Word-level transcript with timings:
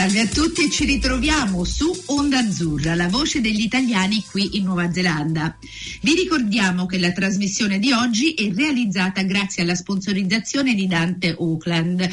Salve 0.00 0.20
a 0.20 0.26
tutti 0.28 0.64
e 0.64 0.70
ci 0.70 0.86
ritroviamo 0.86 1.62
su 1.62 1.94
Onda 2.06 2.38
Azzurra, 2.38 2.94
la 2.94 3.08
voce 3.08 3.42
degli 3.42 3.60
italiani 3.60 4.24
qui 4.30 4.56
in 4.56 4.64
Nuova 4.64 4.90
Zelanda. 4.90 5.58
Vi 6.00 6.14
ricordiamo 6.14 6.86
che 6.86 6.98
la 6.98 7.12
trasmissione 7.12 7.78
di 7.78 7.92
oggi 7.92 8.32
è 8.32 8.50
realizzata 8.50 9.22
grazie 9.24 9.62
alla 9.62 9.74
sponsorizzazione 9.74 10.72
di 10.72 10.86
Dante 10.86 11.36
Auckland. 11.38 12.08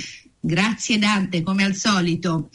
Grazie 0.48 0.98
Dante, 0.98 1.44
come 1.44 1.66
al 1.66 1.76
solito. 1.76 2.50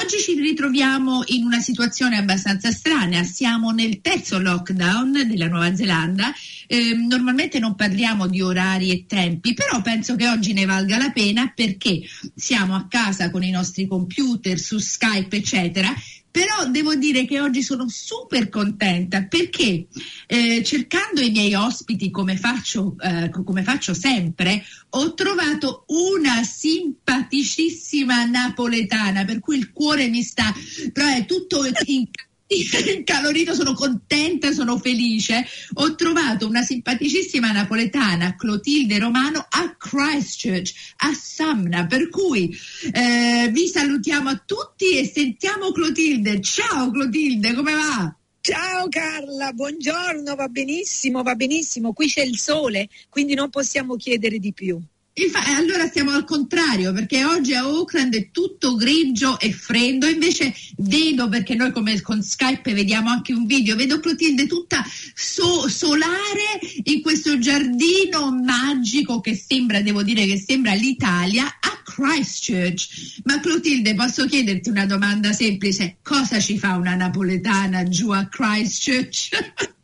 Oggi 0.00 0.18
ci 0.18 0.34
ritroviamo 0.34 1.22
in 1.26 1.44
una 1.44 1.60
situazione 1.60 2.16
abbastanza 2.16 2.72
strana. 2.72 3.22
Siamo 3.22 3.70
nel 3.70 4.00
terzo 4.00 4.40
lockdown 4.40 5.28
della 5.28 5.46
Nuova 5.46 5.72
Zelanda. 5.76 6.32
Eh, 6.66 6.94
normalmente 6.94 7.60
non 7.60 7.76
parliamo 7.76 8.26
di 8.26 8.42
orari 8.42 8.90
e 8.90 9.04
tempi, 9.06 9.54
però 9.54 9.80
penso 9.80 10.16
che 10.16 10.26
oggi 10.26 10.54
ne 10.54 10.64
valga 10.64 10.96
la 10.96 11.12
pena 11.12 11.52
perché 11.54 12.00
siamo 12.34 12.74
a 12.74 12.88
casa 12.88 13.30
con 13.30 13.44
i 13.44 13.50
nostri 13.50 13.86
computer, 13.86 14.58
su 14.58 14.78
Skype, 14.78 15.36
eccetera, 15.36 15.94
però 16.36 16.68
devo 16.68 16.94
dire 16.96 17.24
che 17.24 17.40
oggi 17.40 17.62
sono 17.62 17.88
super 17.88 18.50
contenta 18.50 19.24
perché 19.24 19.86
eh, 20.26 20.62
cercando 20.62 21.22
i 21.22 21.30
miei 21.30 21.54
ospiti 21.54 22.10
come 22.10 22.36
faccio, 22.36 22.94
eh, 23.00 23.30
come 23.30 23.62
faccio 23.62 23.94
sempre, 23.94 24.62
ho 24.90 25.14
trovato 25.14 25.86
una 25.86 26.42
simpaticissima 26.42 28.26
napoletana 28.26 29.24
per 29.24 29.40
cui 29.40 29.56
il 29.56 29.72
cuore 29.72 30.08
mi 30.08 30.22
sta, 30.22 30.52
però 30.92 31.06
è 31.06 31.24
tutto 31.24 31.64
in 31.86 32.04
calorito, 33.04 33.54
sono 33.54 33.74
contenta, 33.74 34.52
sono 34.52 34.78
felice. 34.78 35.44
Ho 35.74 35.94
trovato 35.94 36.46
una 36.46 36.62
simpaticissima 36.62 37.50
napoletana, 37.50 38.36
Clotilde 38.36 38.98
Romano, 38.98 39.44
a 39.48 39.74
Christchurch, 39.76 40.72
a 40.98 41.12
Samna. 41.12 41.86
Per 41.86 42.08
cui 42.08 42.56
eh, 42.92 43.50
vi 43.52 43.66
salutiamo 43.66 44.28
a 44.28 44.42
tutti 44.44 44.96
e 44.98 45.10
sentiamo 45.12 45.72
Clotilde. 45.72 46.40
Ciao 46.40 46.90
Clotilde, 46.90 47.54
come 47.54 47.74
va? 47.74 48.16
Ciao 48.40 48.88
Carla, 48.88 49.52
buongiorno, 49.52 50.36
va 50.36 50.46
benissimo, 50.46 51.24
va 51.24 51.34
benissimo. 51.34 51.92
Qui 51.92 52.06
c'è 52.06 52.22
il 52.22 52.38
sole, 52.38 52.88
quindi 53.08 53.34
non 53.34 53.50
possiamo 53.50 53.96
chiedere 53.96 54.38
di 54.38 54.52
più. 54.52 54.80
Infa- 55.18 55.56
allora 55.56 55.88
siamo 55.88 56.10
al 56.10 56.24
contrario 56.24 56.92
perché 56.92 57.24
oggi 57.24 57.54
a 57.54 57.60
Auckland 57.60 58.14
è 58.14 58.30
tutto 58.30 58.74
grigio 58.76 59.40
e 59.40 59.50
freddo, 59.50 60.06
invece 60.06 60.54
vedo, 60.76 61.30
perché 61.30 61.54
noi 61.54 61.72
come 61.72 61.98
con 62.02 62.22
Skype 62.22 62.74
vediamo 62.74 63.08
anche 63.08 63.32
un 63.32 63.46
video, 63.46 63.76
vedo 63.76 63.98
Clotilde 63.98 64.46
tutta 64.46 64.84
so- 65.14 65.68
solare 65.68 66.60
in 66.84 67.00
questo 67.00 67.38
giardino 67.38 68.30
magico 68.30 69.20
che 69.20 69.34
sembra, 69.34 69.80
devo 69.80 70.02
dire 70.02 70.26
che 70.26 70.38
sembra 70.38 70.74
l'Italia 70.74 71.46
a 71.46 71.82
Christchurch. 71.82 73.22
Ma 73.24 73.40
Clotilde 73.40 73.94
posso 73.94 74.26
chiederti 74.26 74.68
una 74.68 74.84
domanda 74.84 75.32
semplice, 75.32 75.96
cosa 76.02 76.38
ci 76.40 76.58
fa 76.58 76.76
una 76.76 76.94
napoletana 76.94 77.84
giù 77.84 78.10
a 78.10 78.26
Christchurch? 78.26 79.30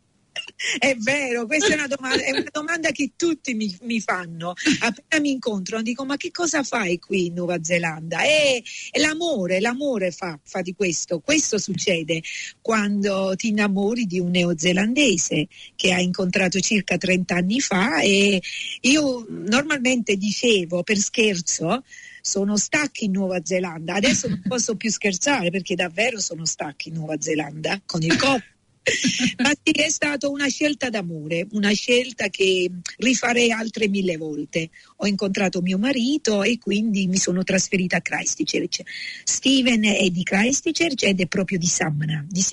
È 0.77 0.95
vero, 0.95 1.45
questa 1.45 1.73
è 1.73 1.73
una 1.73 1.87
domanda, 1.87 2.23
è 2.23 2.31
una 2.31 2.49
domanda 2.49 2.91
che 2.91 3.11
tutti 3.17 3.53
mi, 3.53 3.75
mi, 3.81 3.99
fanno. 3.99 4.53
Appena 4.79 5.21
mi 5.21 5.31
incontrano 5.31 5.83
dico 5.83 6.05
ma 6.05 6.15
che 6.15 6.31
cosa 6.31 6.63
fai 6.63 6.99
qui 6.99 7.27
in 7.27 7.33
Nuova 7.33 7.61
Zelanda? 7.61 8.23
E, 8.23 8.63
l'amore, 8.99 9.59
l'amore 9.59 10.11
fa, 10.11 10.39
fa, 10.41 10.61
di 10.61 10.73
questo. 10.73 11.19
Questo 11.19 11.57
succede 11.57 12.21
quando 12.61 13.33
ti 13.35 13.49
innamori 13.49 14.05
di 14.05 14.19
un 14.19 14.29
neozelandese 14.29 15.47
che 15.75 15.93
hai 15.93 16.05
incontrato 16.05 16.59
circa 16.59 16.97
30 16.97 17.35
anni 17.35 17.59
fa 17.59 17.99
e 17.99 18.41
io 18.81 19.25
normalmente 19.27 20.15
dicevo 20.15 20.83
per 20.83 20.97
scherzo 20.97 21.83
sono 22.21 22.55
stacchi 22.55 23.05
in 23.05 23.11
Nuova 23.11 23.41
Zelanda. 23.43 23.95
Adesso 23.95 24.29
non 24.29 24.41
posso 24.47 24.77
più 24.77 24.89
scherzare 24.89 25.49
perché 25.51 25.75
davvero 25.75 26.19
sono 26.19 26.45
stacchi 26.45 26.87
in 26.87 26.95
Nuova 26.95 27.17
Zelanda 27.19 27.81
con 27.85 28.01
il 28.01 28.15
coppio 28.15 28.52
ma 29.41 29.51
sì, 29.63 29.71
è 29.71 29.89
stata 29.89 30.27
una 30.27 30.47
scelta 30.47 30.89
d'amore, 30.89 31.47
una 31.51 31.71
scelta 31.71 32.27
che 32.27 32.69
rifarei 32.97 33.51
altre 33.51 33.87
mille 33.87 34.17
volte. 34.17 34.69
Ho 34.97 35.07
incontrato 35.07 35.61
mio 35.61 35.77
marito 35.77 36.43
e 36.43 36.57
quindi 36.59 37.07
mi 37.07 37.17
sono 37.17 37.43
trasferita 37.43 37.97
a 37.97 38.01
Christchurch. 38.01 38.81
Steven 39.23 39.85
è 39.85 40.09
di 40.09 40.23
Christchurch 40.23 41.03
ed 41.03 41.21
è 41.21 41.27
proprio 41.27 41.57
di 41.57 41.67
Samana, 41.67 42.25
di 42.27 42.43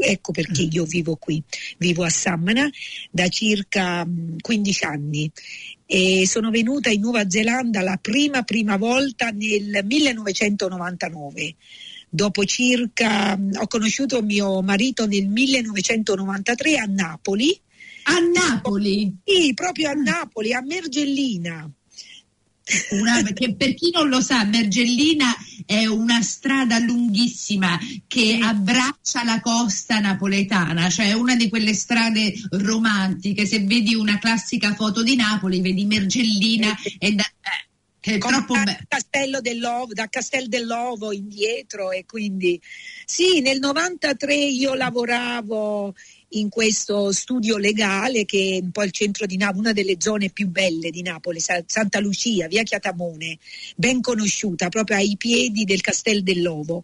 ecco 0.00 0.32
perché 0.32 0.62
io 0.62 0.84
vivo 0.84 1.16
qui. 1.16 1.42
Vivo 1.78 2.04
a 2.04 2.10
Samana 2.10 2.70
da 3.10 3.28
circa 3.28 4.06
15 4.40 4.84
anni 4.84 5.30
e 5.86 6.24
sono 6.28 6.50
venuta 6.50 6.90
in 6.90 7.00
Nuova 7.00 7.28
Zelanda 7.28 7.80
la 7.80 7.98
prima 8.00 8.42
prima 8.42 8.76
volta 8.76 9.30
nel 9.30 9.80
1999 9.84 11.56
dopo 12.10 12.44
circa, 12.44 13.32
ho 13.32 13.66
conosciuto 13.68 14.20
mio 14.22 14.60
marito 14.62 15.06
nel 15.06 15.28
1993 15.28 16.76
a 16.76 16.84
Napoli. 16.84 17.58
A 18.02 18.18
Napoli? 18.18 19.16
Sì, 19.24 19.54
proprio 19.54 19.90
a 19.90 19.94
Napoli, 19.94 20.52
a 20.52 20.60
Mergellina. 20.60 21.70
Una, 22.90 23.20
perché 23.22 23.54
per 23.54 23.74
chi 23.74 23.90
non 23.90 24.08
lo 24.08 24.20
sa, 24.20 24.44
Mergellina 24.44 25.34
è 25.66 25.86
una 25.86 26.22
strada 26.22 26.78
lunghissima 26.78 27.78
che 28.06 28.38
abbraccia 28.40 29.24
la 29.24 29.40
costa 29.40 29.98
napoletana, 29.98 30.88
cioè 30.88 31.12
una 31.12 31.34
di 31.34 31.48
quelle 31.48 31.74
strade 31.74 32.32
romantiche. 32.50 33.44
Se 33.46 33.60
vedi 33.60 33.94
una 33.94 34.18
classica 34.18 34.74
foto 34.74 35.02
di 35.02 35.16
Napoli, 35.16 35.60
vedi 35.60 35.84
Mergellina 35.84 36.76
e 36.98 37.12
da, 37.12 37.24
eh, 37.24 37.69
che 38.00 38.14
è 38.14 38.18
troppo 38.18 38.54
bello. 38.54 38.76
Castello 38.88 39.40
dell'Ovo, 39.40 39.92
da 39.92 40.08
Castel 40.08 40.48
dell'Ovo 40.48 41.12
indietro 41.12 41.92
e 41.92 42.04
quindi 42.06 42.60
sì, 43.04 43.40
nel 43.40 43.58
93 43.58 44.34
io 44.34 44.74
lavoravo 44.74 45.94
in 46.30 46.48
questo 46.48 47.12
studio 47.12 47.56
legale 47.56 48.24
che 48.24 48.58
è 48.58 48.62
un 48.62 48.70
po' 48.70 48.84
il 48.84 48.92
centro 48.92 49.26
di 49.26 49.36
Napoli, 49.36 49.60
una 49.60 49.72
delle 49.72 49.96
zone 49.98 50.30
più 50.30 50.48
belle 50.48 50.90
di 50.90 51.02
Napoli, 51.02 51.40
Santa 51.40 51.98
Lucia, 52.00 52.46
via 52.46 52.62
Chiatamone, 52.62 53.38
ben 53.76 54.00
conosciuta, 54.00 54.68
proprio 54.68 54.96
ai 54.96 55.16
piedi 55.16 55.64
del 55.64 55.80
Castel 55.80 56.22
dell'Ovo. 56.22 56.82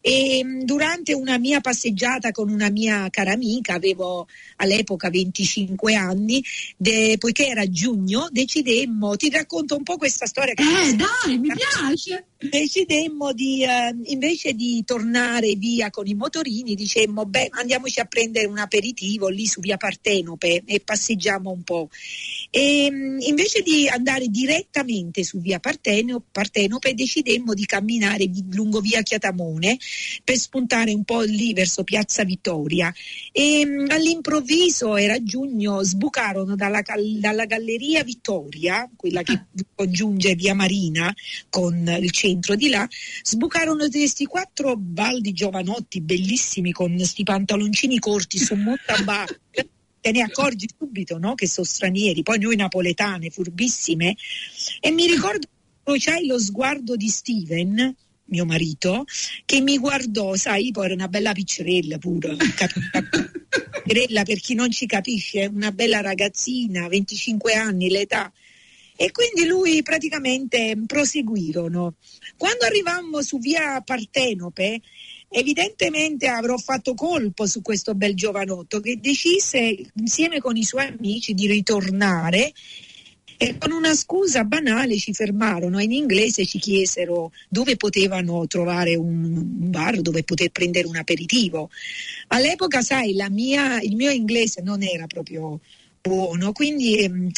E 0.00 0.42
mm, 0.44 0.60
durante 0.62 1.12
una 1.12 1.38
mia 1.38 1.60
passeggiata 1.60 2.30
con 2.30 2.48
una 2.50 2.70
mia 2.70 3.08
cara 3.10 3.32
amica, 3.32 3.74
avevo 3.74 4.26
all'epoca 4.56 5.10
25 5.10 5.94
anni, 5.94 6.42
de, 6.76 7.16
poiché 7.18 7.46
era 7.46 7.68
giugno, 7.68 8.28
decidemmo, 8.30 9.16
ti 9.16 9.30
racconto 9.30 9.76
un 9.76 9.82
po' 9.82 9.96
questa 9.96 10.26
storia. 10.26 10.54
Che 10.54 10.62
eh 10.62 10.94
dai, 10.94 11.38
mi 11.38 11.52
piace! 11.52 12.24
Decidemmo 12.38 13.32
di, 13.32 13.64
uh, 13.66 14.00
invece 14.04 14.52
di 14.52 14.84
tornare 14.84 15.54
via 15.54 15.90
con 15.90 16.06
i 16.06 16.14
motorini, 16.14 16.76
dicemmo, 16.76 17.24
beh, 17.24 17.48
andiamoci 17.50 17.98
a 17.98 18.04
prendere 18.04 18.46
un 18.46 18.58
aperitivo 18.58 19.28
lì 19.28 19.46
su 19.46 19.60
via 19.60 19.76
Partenope 19.76 20.62
e 20.64 20.80
passeggiamo 20.80 21.50
un 21.50 21.62
po'. 21.64 21.88
E 22.50 22.88
mm, 22.90 23.18
invece 23.20 23.60
di 23.60 23.88
andare 23.88 24.28
direttamente 24.28 25.22
su 25.22 25.38
via 25.38 25.58
Partenope, 25.58 26.26
Partenope 26.32 26.94
decidemmo 26.94 27.52
di 27.52 27.66
camminare 27.66 28.30
lungo 28.52 28.80
via 28.80 29.02
Chiatamone 29.02 29.76
per 30.24 30.36
spuntare 30.36 30.92
un 30.92 31.04
po' 31.04 31.20
lì 31.20 31.52
verso 31.52 31.84
Piazza 31.84 32.24
Vittoria 32.24 32.92
e 33.32 33.66
mh, 33.66 33.70
mm, 33.70 33.86
all'improvviso 33.90 34.96
era 34.96 35.22
giugno 35.22 35.82
sbucarono 35.82 36.56
dalla, 36.56 36.80
dalla, 37.18 37.44
Galleria 37.44 38.02
Vittoria, 38.02 38.88
quella 38.96 39.22
che 39.22 39.32
ah. 39.32 39.46
congiunge 39.74 40.34
via 40.34 40.54
Marina 40.54 41.14
con 41.50 41.86
il 42.00 42.10
centro 42.10 42.54
di 42.54 42.68
là, 42.68 42.88
sbucarono 43.22 43.88
questi 43.88 44.24
quattro 44.24 44.74
baldi 44.76 45.32
giovanotti 45.32 46.00
bellissimi 46.00 46.72
con 46.72 46.94
questi 46.94 47.24
pantaloncini 47.24 47.98
corti 47.98 48.38
su 48.38 48.54
montabacca 48.56 49.66
te 50.00 50.12
ne 50.12 50.22
accorgi 50.22 50.68
subito 50.76 51.18
no? 51.18 51.34
che 51.34 51.48
sono 51.48 51.66
stranieri, 51.66 52.22
poi 52.22 52.38
noi 52.38 52.56
napoletane, 52.56 53.30
furbissime, 53.30 54.16
e 54.80 54.90
mi 54.90 55.06
ricordo 55.06 55.46
c'hai 55.98 56.26
lo 56.26 56.38
sguardo 56.38 56.96
di 56.96 57.08
Steven 57.08 57.96
mio 58.28 58.44
marito, 58.44 59.04
che 59.44 59.60
mi 59.60 59.78
guardò, 59.78 60.34
sai, 60.36 60.70
poi 60.70 60.86
era 60.86 60.94
una 60.94 61.08
bella 61.08 61.32
piccerella 61.32 61.98
pure, 61.98 62.36
piccerella 63.84 64.22
per 64.22 64.38
chi 64.38 64.54
non 64.54 64.70
ci 64.70 64.86
capisce, 64.86 65.50
una 65.52 65.72
bella 65.72 66.00
ragazzina, 66.00 66.88
25 66.88 67.54
anni 67.54 67.88
l'età. 67.88 68.32
E 69.00 69.12
quindi 69.12 69.46
lui 69.46 69.80
praticamente 69.82 70.76
proseguirono. 70.84 71.94
Quando 72.36 72.64
arrivammo 72.64 73.22
su 73.22 73.38
via 73.38 73.80
Partenope, 73.80 74.80
evidentemente 75.28 76.26
avrò 76.26 76.56
fatto 76.56 76.94
colpo 76.94 77.46
su 77.46 77.60
questo 77.62 77.94
bel 77.94 78.14
giovanotto 78.14 78.80
che 78.80 78.98
decise 79.00 79.76
insieme 79.94 80.40
con 80.40 80.56
i 80.56 80.64
suoi 80.64 80.86
amici 80.86 81.34
di 81.34 81.46
ritornare 81.46 82.52
E 83.40 83.56
con 83.56 83.70
una 83.70 83.94
scusa 83.94 84.42
banale 84.42 84.96
ci 84.96 85.14
fermarono 85.14 85.78
in 85.78 85.92
inglese 85.92 86.44
ci 86.44 86.58
chiesero 86.58 87.30
dove 87.48 87.76
potevano 87.76 88.48
trovare 88.48 88.96
un 88.96 89.70
bar 89.70 90.00
dove 90.00 90.24
poter 90.24 90.50
prendere 90.50 90.88
un 90.88 90.96
aperitivo. 90.96 91.70
All'epoca, 92.28 92.82
sai, 92.82 93.14
mia, 93.30 93.80
il 93.80 93.94
mio 93.94 94.10
inglese 94.10 94.60
non 94.60 94.82
era 94.82 95.06
proprio 95.06 95.60
buono, 96.00 96.50
quindi 96.50 96.98
ehm, 96.98 97.30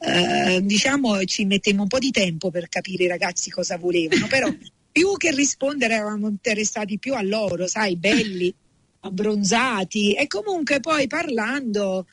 eh, 0.00 0.60
diciamo 0.62 1.24
ci 1.24 1.46
mettemmo 1.46 1.82
un 1.82 1.88
po' 1.88 1.98
di 1.98 2.10
tempo 2.10 2.50
per 2.50 2.68
capire 2.68 3.04
i 3.04 3.08
ragazzi 3.08 3.48
cosa 3.48 3.78
volevano, 3.78 4.26
però 4.26 4.52
più 4.98 5.16
che 5.16 5.30
rispondere 5.30 5.94
eravamo 5.94 6.26
interessati 6.26 6.98
più 6.98 7.14
a 7.14 7.22
loro, 7.22 7.68
sai, 7.68 7.96
belli, 7.96 8.52
abbronzati 9.00 10.14
e 10.14 10.26
comunque 10.26 10.80
poi 10.80 11.06
parlando 11.06 12.04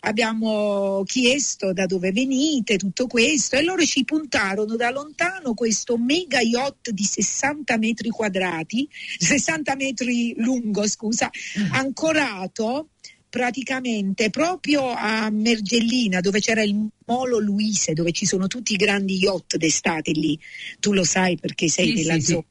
abbiamo 0.00 1.02
chiesto 1.06 1.72
da 1.72 1.86
dove 1.86 2.12
venite, 2.12 2.76
tutto 2.76 3.06
questo, 3.06 3.56
e 3.56 3.62
loro 3.62 3.82
ci 3.82 4.04
puntarono 4.04 4.76
da 4.76 4.90
lontano 4.90 5.54
questo 5.54 5.96
mega 5.96 6.40
yacht 6.40 6.90
di 6.90 7.04
60 7.04 7.78
metri 7.78 8.10
quadrati, 8.10 8.86
60 9.16 9.74
metri 9.76 10.34
lungo, 10.36 10.86
scusa, 10.86 11.30
mm. 11.58 11.72
ancorato 11.72 12.90
praticamente 13.34 14.30
proprio 14.30 14.90
a 14.90 15.28
Mergellina 15.28 16.20
dove 16.20 16.38
c'era 16.38 16.62
il 16.62 16.86
Molo 17.06 17.40
Luise 17.40 17.92
dove 17.92 18.12
ci 18.12 18.26
sono 18.26 18.46
tutti 18.46 18.74
i 18.74 18.76
grandi 18.76 19.16
yacht 19.16 19.56
d'estate 19.56 20.12
lì 20.12 20.38
tu 20.78 20.92
lo 20.92 21.02
sai 21.02 21.36
perché 21.36 21.66
sei 21.66 21.88
sì, 21.88 21.94
della 21.94 22.14
sì, 22.14 22.20
zona 22.20 22.44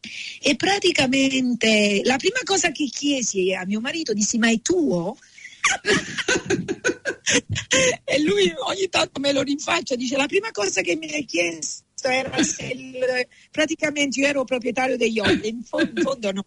sì. 0.00 0.48
e 0.48 0.56
praticamente 0.56 2.00
la 2.02 2.16
prima 2.16 2.38
cosa 2.44 2.70
che 2.70 2.86
chiesi 2.86 3.52
a 3.52 3.66
mio 3.66 3.80
marito 3.80 4.14
dissi 4.14 4.38
ma 4.38 4.48
è 4.48 4.58
tuo? 4.62 5.18
e 8.04 8.22
lui 8.22 8.50
ogni 8.68 8.88
tanto 8.88 9.20
me 9.20 9.32
lo 9.32 9.42
rinfaccia 9.42 9.96
dice 9.96 10.16
la 10.16 10.24
prima 10.24 10.50
cosa 10.50 10.80
che 10.80 10.96
mi 10.96 11.12
hai 11.12 11.26
chiesto 11.26 12.08
era 12.08 12.42
se 12.42 12.64
il, 12.64 12.96
praticamente 13.52 14.18
io 14.18 14.28
ero 14.28 14.44
proprietario 14.44 14.96
degli 14.96 15.16
yacht 15.16 15.44
in 15.44 15.56
in 15.56 15.62
fondo 15.62 16.32
no 16.32 16.42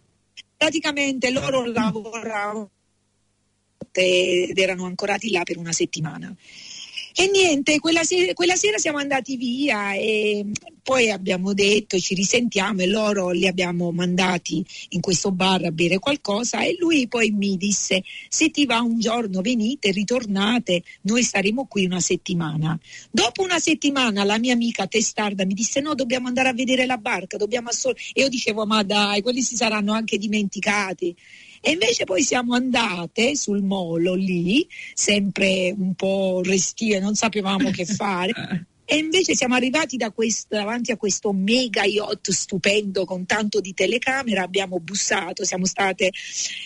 praticamente 0.56 1.30
loro 1.30 1.64
lavoravano 1.66 2.68
ed 3.92 4.58
erano 4.58 4.84
ancorati 4.84 5.30
là 5.30 5.42
per 5.42 5.56
una 5.58 5.72
settimana. 5.72 6.34
E 7.14 7.28
niente, 7.28 7.78
quella 7.80 8.04
sera, 8.04 8.32
quella 8.34 8.56
sera, 8.56 8.78
siamo 8.78 8.98
andati 8.98 9.36
via 9.36 9.94
e 9.94 10.46
poi 10.82 11.10
abbiamo 11.10 11.52
detto 11.54 11.98
ci 11.98 12.14
risentiamo 12.14 12.82
e 12.82 12.86
loro 12.86 13.30
li 13.30 13.46
abbiamo 13.46 13.90
mandati 13.90 14.64
in 14.90 15.00
questo 15.00 15.30
bar 15.32 15.64
a 15.64 15.70
bere 15.70 15.98
qualcosa 15.98 16.62
e 16.62 16.76
lui 16.78 17.08
poi 17.08 17.30
mi 17.30 17.56
disse 17.56 18.02
se 18.28 18.50
ti 18.50 18.66
va 18.66 18.80
un 18.80 18.98
giorno 18.98 19.40
venite, 19.40 19.90
ritornate, 19.90 20.82
noi 21.02 21.22
staremo 21.22 21.66
qui 21.66 21.84
una 21.84 22.00
settimana. 22.00 22.78
Dopo 23.10 23.42
una 23.42 23.58
settimana 23.58 24.24
la 24.24 24.38
mia 24.38 24.52
amica 24.52 24.86
testarda 24.86 25.44
mi 25.44 25.54
disse 25.54 25.80
no 25.80 25.94
dobbiamo 25.94 26.28
andare 26.28 26.48
a 26.48 26.54
vedere 26.54 26.86
la 26.86 26.98
barca, 26.98 27.36
dobbiamo 27.36 27.68
assol-. 27.68 27.96
e 28.12 28.22
io 28.22 28.28
dicevo 28.28 28.66
ma 28.66 28.82
dai 28.82 29.22
quelli 29.22 29.42
si 29.42 29.56
saranno 29.56 29.92
anche 29.92 30.18
dimenticati. 30.18 31.14
E 31.62 31.72
invece 31.72 32.04
poi 32.04 32.22
siamo 32.22 32.54
andate 32.54 33.36
sul 33.36 33.62
molo 33.62 34.14
lì, 34.14 34.66
sempre 34.94 35.74
un 35.76 35.94
po' 35.94 36.40
restie, 36.42 37.00
non 37.00 37.14
sapevamo 37.14 37.70
che 37.70 37.84
fare. 37.84 38.32
E 38.92 38.96
invece 38.96 39.36
siamo 39.36 39.54
arrivati 39.54 39.96
questo, 40.12 40.56
davanti 40.56 40.90
a 40.90 40.96
questo 40.96 41.32
mega 41.32 41.84
yacht 41.84 42.32
stupendo 42.32 43.04
con 43.04 43.24
tanto 43.24 43.60
di 43.60 43.72
telecamera, 43.72 44.42
abbiamo 44.42 44.80
bussato, 44.80 45.44
siamo 45.44 45.64
state 45.64 46.10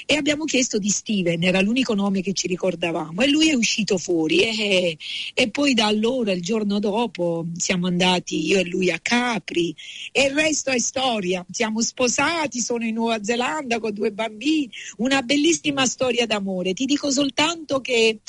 e 0.06 0.16
abbiamo 0.16 0.44
chiesto 0.44 0.78
di 0.78 0.88
Steven, 0.88 1.42
era 1.42 1.60
l'unico 1.60 1.92
nome 1.92 2.22
che 2.22 2.32
ci 2.32 2.46
ricordavamo 2.46 3.20
e 3.20 3.28
lui 3.28 3.50
è 3.50 3.52
uscito 3.52 3.98
fuori 3.98 4.40
e, 4.40 4.96
e 5.34 5.50
poi 5.50 5.74
da 5.74 5.84
allora, 5.84 6.32
il 6.32 6.40
giorno 6.40 6.78
dopo, 6.78 7.44
siamo 7.58 7.88
andati 7.88 8.46
io 8.46 8.58
e 8.58 8.64
lui 8.64 8.90
a 8.90 8.98
Capri 9.00 9.76
e 10.10 10.22
il 10.22 10.32
resto 10.32 10.70
è 10.70 10.78
storia. 10.78 11.44
Siamo 11.50 11.82
sposati, 11.82 12.60
sono 12.60 12.86
in 12.86 12.94
Nuova 12.94 13.22
Zelanda 13.22 13.78
con 13.78 13.92
due 13.92 14.12
bambini, 14.12 14.70
una 14.96 15.20
bellissima 15.20 15.84
storia 15.84 16.24
d'amore. 16.24 16.72
Ti 16.72 16.86
dico 16.86 17.10
soltanto 17.10 17.82
che 17.82 18.20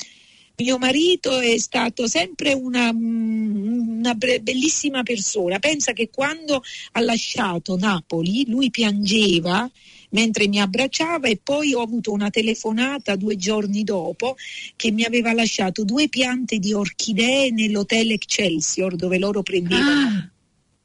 mio 0.58 0.78
marito 0.78 1.38
è 1.38 1.58
stato 1.58 2.06
sempre 2.06 2.52
una, 2.52 2.92
mm, 2.92 3.98
una, 3.98 4.14
bellissima 4.14 5.02
persona. 5.02 5.58
Pensa 5.58 5.92
che 5.92 6.08
quando 6.10 6.62
ha 6.92 7.00
lasciato 7.00 7.76
Napoli 7.76 8.44
lui 8.48 8.70
piangeva 8.70 9.70
mentre 10.10 10.48
mi 10.48 10.60
abbracciava 10.60 11.28
e 11.28 11.38
poi 11.42 11.74
ho 11.74 11.82
avuto 11.82 12.12
una 12.12 12.30
telefonata 12.30 13.16
due 13.16 13.36
giorni 13.36 13.82
dopo 13.82 14.36
che 14.76 14.90
mi 14.90 15.04
aveva 15.04 15.32
lasciato 15.32 15.84
due 15.84 16.08
piante 16.08 16.58
di 16.58 16.72
orchidee 16.72 17.50
nell'hotel 17.50 18.12
Excelsior 18.12 18.94
dove 18.96 19.18
loro 19.18 19.42
prendevano. 19.42 20.08
Ah. 20.08 20.30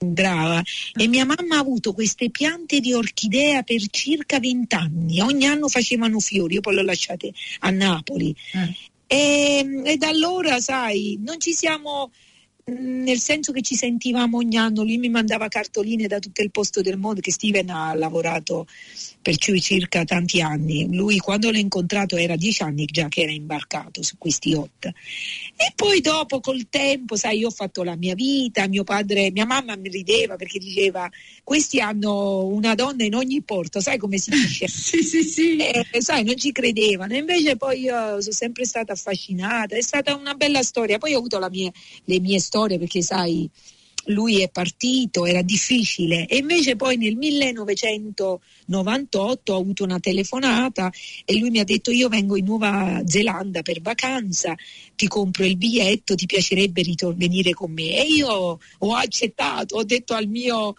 Brava. 0.03 0.63
E 0.95 1.07
mia 1.07 1.25
mamma 1.25 1.57
ha 1.57 1.59
avuto 1.59 1.93
queste 1.93 2.31
piante 2.31 2.79
di 2.79 2.91
orchidea 2.91 3.61
per 3.61 3.87
circa 3.91 4.39
vent'anni. 4.39 5.21
Ogni 5.21 5.45
anno 5.45 5.67
facevano 5.67 6.19
fiori, 6.19 6.55
io 6.55 6.61
poi 6.61 6.73
le 6.73 6.81
ho 6.81 6.83
lasciate 6.83 7.31
a 7.59 7.69
Napoli. 7.69 8.35
Eh. 8.53 8.75
E, 9.13 9.81
e 9.83 9.97
da 9.97 10.07
allora, 10.07 10.61
sai, 10.61 11.19
non 11.19 11.37
ci 11.37 11.51
siamo 11.51 12.11
nel 12.71 13.19
senso 13.19 13.51
che 13.51 13.61
ci 13.61 13.75
sentivamo 13.75 14.37
ogni 14.37 14.57
anno, 14.57 14.83
lui 14.83 14.97
mi 14.97 15.09
mandava 15.09 15.47
cartoline 15.47 16.07
da 16.07 16.19
tutto 16.19 16.41
il 16.41 16.51
posto 16.51 16.81
del 16.81 16.97
mondo, 16.97 17.19
che 17.19 17.31
Steven 17.31 17.69
ha 17.69 17.93
lavorato 17.93 18.65
per 19.21 19.35
circa 19.37 20.03
tanti 20.03 20.41
anni. 20.41 20.87
Lui 20.93 21.17
quando 21.17 21.51
l'ho 21.51 21.57
incontrato 21.57 22.15
era 22.15 22.35
dieci 22.35 22.63
anni 22.63 22.85
già 22.85 23.07
che 23.07 23.21
era 23.21 23.31
imbarcato 23.31 24.01
su 24.01 24.17
questi 24.17 24.49
yacht. 24.49 24.85
E 24.85 25.73
poi 25.75 26.01
dopo 26.01 26.39
col 26.39 26.67
tempo, 26.69 27.15
sai, 27.15 27.39
io 27.39 27.47
ho 27.47 27.51
fatto 27.51 27.83
la 27.83 27.95
mia 27.95 28.15
vita, 28.15 28.67
mio 28.67 28.83
padre, 28.83 29.31
mia 29.31 29.45
mamma 29.45 29.75
mi 29.75 29.89
rideva 29.89 30.35
perché 30.35 30.57
diceva 30.57 31.09
questi 31.43 31.79
hanno 31.79 32.45
una 32.45 32.73
donna 32.73 33.03
in 33.03 33.15
ogni 33.15 33.41
porto, 33.41 33.79
sai 33.79 33.97
come 33.97 34.17
si 34.17 34.31
dice? 34.31 34.67
sì, 34.69 35.03
sì, 35.03 35.23
sì. 35.23 35.57
E, 35.57 35.85
sai, 36.01 36.23
non 36.23 36.37
ci 36.37 36.51
credevano. 36.51 37.15
Invece 37.15 37.57
poi 37.57 37.81
io 37.81 38.21
sono 38.21 38.33
sempre 38.33 38.65
stata 38.65 38.93
affascinata, 38.93 39.75
è 39.75 39.81
stata 39.81 40.15
una 40.15 40.33
bella 40.33 40.63
storia. 40.63 40.97
Poi 40.97 41.13
ho 41.13 41.17
avuto 41.19 41.37
mia, 41.49 41.71
le 42.05 42.19
mie 42.19 42.39
storie 42.39 42.60
perché 42.77 43.01
sai 43.01 43.49
lui 44.05 44.41
è 44.41 44.49
partito, 44.49 45.25
era 45.25 45.41
difficile. 45.41 46.25
E 46.27 46.37
invece 46.37 46.75
poi 46.75 46.97
nel 46.97 47.15
1998 47.15 49.53
ho 49.53 49.59
avuto 49.59 49.83
una 49.83 49.99
telefonata 49.99 50.91
e 51.25 51.37
lui 51.37 51.51
mi 51.51 51.59
ha 51.59 51.63
detto 51.63 51.91
io 51.91 52.09
vengo 52.09 52.35
in 52.35 52.45
Nuova 52.45 53.01
Zelanda 53.05 53.61
per 53.61 53.79
vacanza, 53.81 54.55
ti 54.95 55.07
compro 55.07 55.45
il 55.45 55.57
biglietto, 55.57 56.15
ti 56.15 56.25
piacerebbe 56.25 56.81
ritor- 56.81 57.15
venire 57.15 57.51
con 57.51 57.71
me? 57.71 57.95
E 57.95 58.07
io 58.07 58.59
ho 58.77 58.93
accettato, 58.93 59.75
ho 59.75 59.83
detto 59.83 60.13
al 60.13 60.27
mio 60.27 60.73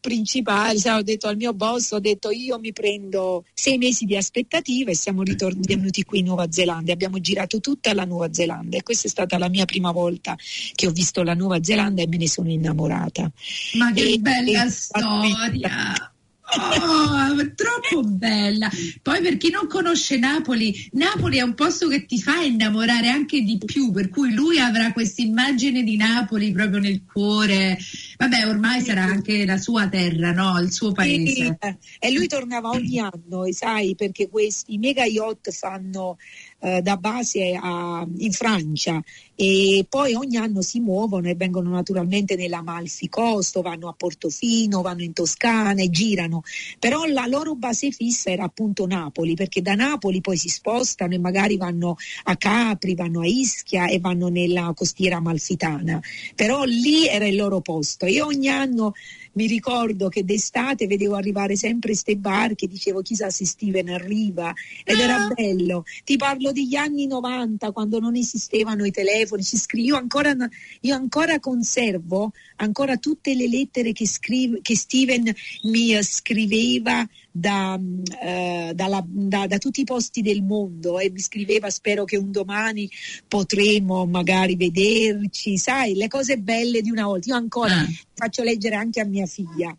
principale, 0.00 0.78
sai, 0.78 0.98
ho 0.98 1.02
detto 1.02 1.28
al 1.28 1.36
mio 1.36 1.52
boss, 1.52 1.92
ho 1.92 2.00
detto 2.00 2.30
io 2.30 2.58
mi 2.58 2.72
prendo 2.72 3.44
sei 3.52 3.78
mesi 3.78 4.04
di 4.04 4.16
aspettativa 4.16 4.90
e 4.90 4.96
siamo 4.96 5.22
ritornati 5.22 6.04
qui 6.04 6.20
in 6.20 6.26
Nuova 6.26 6.50
Zelanda, 6.50 6.92
abbiamo 6.92 7.20
girato 7.20 7.60
tutta 7.60 7.92
la 7.94 8.04
Nuova 8.04 8.32
Zelanda 8.32 8.76
e 8.76 8.82
questa 8.82 9.06
è 9.06 9.10
stata 9.10 9.38
la 9.38 9.48
mia 9.48 9.64
prima 9.64 9.92
volta 9.92 10.36
che 10.74 10.86
ho 10.86 10.90
visto 10.90 11.22
la 11.22 11.34
Nuova 11.34 11.62
Zelanda 11.62 12.02
e 12.02 12.08
me 12.08 12.16
ne 12.16 12.28
sono 12.28 12.50
innamorata. 12.50 13.30
Ma 13.74 13.92
che 13.92 14.12
e, 14.12 14.18
bella 14.18 14.64
e, 14.64 14.70
storia! 14.70 16.12
Oh, 16.52 17.52
troppo 17.54 18.02
bella. 18.02 18.68
Poi 19.02 19.20
per 19.20 19.36
chi 19.36 19.50
non 19.50 19.66
conosce 19.68 20.18
Napoli, 20.18 20.88
Napoli 20.92 21.38
è 21.38 21.42
un 21.42 21.54
posto 21.54 21.86
che 21.88 22.06
ti 22.06 22.20
fa 22.20 22.40
innamorare 22.40 23.08
anche 23.08 23.42
di 23.42 23.58
più, 23.64 23.92
per 23.92 24.08
cui 24.08 24.32
lui 24.32 24.58
avrà 24.58 24.92
questa 24.92 25.22
immagine 25.22 25.82
di 25.82 25.96
Napoli 25.96 26.50
proprio 26.52 26.80
nel 26.80 27.04
cuore. 27.04 27.78
Vabbè, 28.16 28.46
ormai 28.46 28.80
sarà 28.80 29.04
anche 29.04 29.44
la 29.44 29.58
sua 29.58 29.88
terra, 29.88 30.32
no? 30.32 30.58
Il 30.58 30.72
suo 30.72 30.92
paese. 30.92 31.58
E 31.98 32.12
lui 32.12 32.26
tornava 32.26 32.70
ogni 32.70 32.98
anno, 32.98 33.50
sai, 33.52 33.94
perché 33.94 34.28
questi 34.28 34.78
mega 34.78 35.04
yacht 35.04 35.50
fanno 35.52 36.16
eh, 36.60 36.82
da 36.82 36.96
base 36.96 37.58
a, 37.60 38.06
in 38.16 38.32
Francia 38.32 39.00
e 39.42 39.86
poi 39.88 40.12
ogni 40.12 40.36
anno 40.36 40.60
si 40.60 40.80
muovono 40.80 41.26
e 41.26 41.34
vengono 41.34 41.70
naturalmente 41.70 42.36
nell'Amalfi 42.36 43.08
Costo, 43.08 43.62
vanno 43.62 43.88
a 43.88 43.94
Portofino, 43.96 44.82
vanno 44.82 45.00
in 45.00 45.14
Toscana 45.14 45.80
e 45.80 45.88
girano, 45.88 46.42
però 46.78 47.06
la 47.06 47.24
loro 47.24 47.54
base 47.54 47.90
fissa 47.90 48.28
era 48.28 48.44
appunto 48.44 48.86
Napoli 48.86 49.32
perché 49.32 49.62
da 49.62 49.74
Napoli 49.74 50.20
poi 50.20 50.36
si 50.36 50.50
spostano 50.50 51.14
e 51.14 51.18
magari 51.18 51.56
vanno 51.56 51.96
a 52.24 52.36
Capri, 52.36 52.94
vanno 52.94 53.20
a 53.20 53.26
Ischia 53.26 53.86
e 53.86 53.98
vanno 53.98 54.28
nella 54.28 54.74
costiera 54.76 55.16
amalfitana, 55.16 56.02
però 56.34 56.64
lì 56.64 57.06
era 57.06 57.26
il 57.26 57.36
loro 57.36 57.62
posto 57.62 58.04
e 58.04 58.20
ogni 58.20 58.48
anno 58.48 58.92
mi 59.32 59.46
ricordo 59.46 60.08
che 60.08 60.24
d'estate 60.24 60.86
vedevo 60.86 61.14
arrivare 61.14 61.56
sempre 61.56 61.90
queste 61.90 62.16
barche, 62.16 62.66
dicevo 62.66 63.00
chissà 63.02 63.30
se 63.30 63.46
Steven 63.46 63.88
arriva 63.88 64.52
ed 64.84 64.98
ah. 64.98 65.02
era 65.02 65.28
bello. 65.32 65.84
Ti 66.04 66.16
parlo 66.16 66.52
degli 66.52 66.74
anni 66.74 67.06
90 67.06 67.70
quando 67.70 68.00
non 68.00 68.16
esistevano 68.16 68.84
i 68.84 68.90
telefoni, 68.90 69.29
ci 69.38 69.56
scrivo, 69.56 69.88
io 69.88 69.96
ancora, 69.96 70.34
io 70.80 70.94
ancora 70.94 71.38
conservo 71.38 72.32
ancora 72.56 72.96
tutte 72.96 73.34
le 73.34 73.48
lettere 73.48 73.92
che, 73.92 74.06
scrive, 74.06 74.60
che 74.62 74.76
Steven 74.76 75.32
mi 75.64 76.02
scriveva 76.02 77.06
da, 77.30 77.78
uh, 77.78 78.72
dalla, 78.72 79.04
da, 79.06 79.46
da, 79.46 79.58
tutti 79.58 79.82
i 79.82 79.84
posti 79.84 80.20
del 80.22 80.42
mondo 80.42 80.98
e 80.98 81.10
mi 81.10 81.20
scriveva 81.20 81.70
spero 81.70 82.04
che 82.04 82.16
un 82.16 82.30
domani 82.30 82.90
potremo 83.28 84.06
magari 84.06 84.56
vederci, 84.56 85.56
sai, 85.56 85.94
le 85.94 86.08
cose 86.08 86.38
belle 86.38 86.80
di 86.82 86.90
una 86.90 87.06
volta. 87.06 87.30
Io 87.30 87.36
ancora 87.36 87.78
ah. 87.78 87.86
faccio 88.14 88.42
leggere 88.42 88.74
anche 88.74 89.00
a 89.00 89.04
mia 89.04 89.26
figlia. 89.26 89.76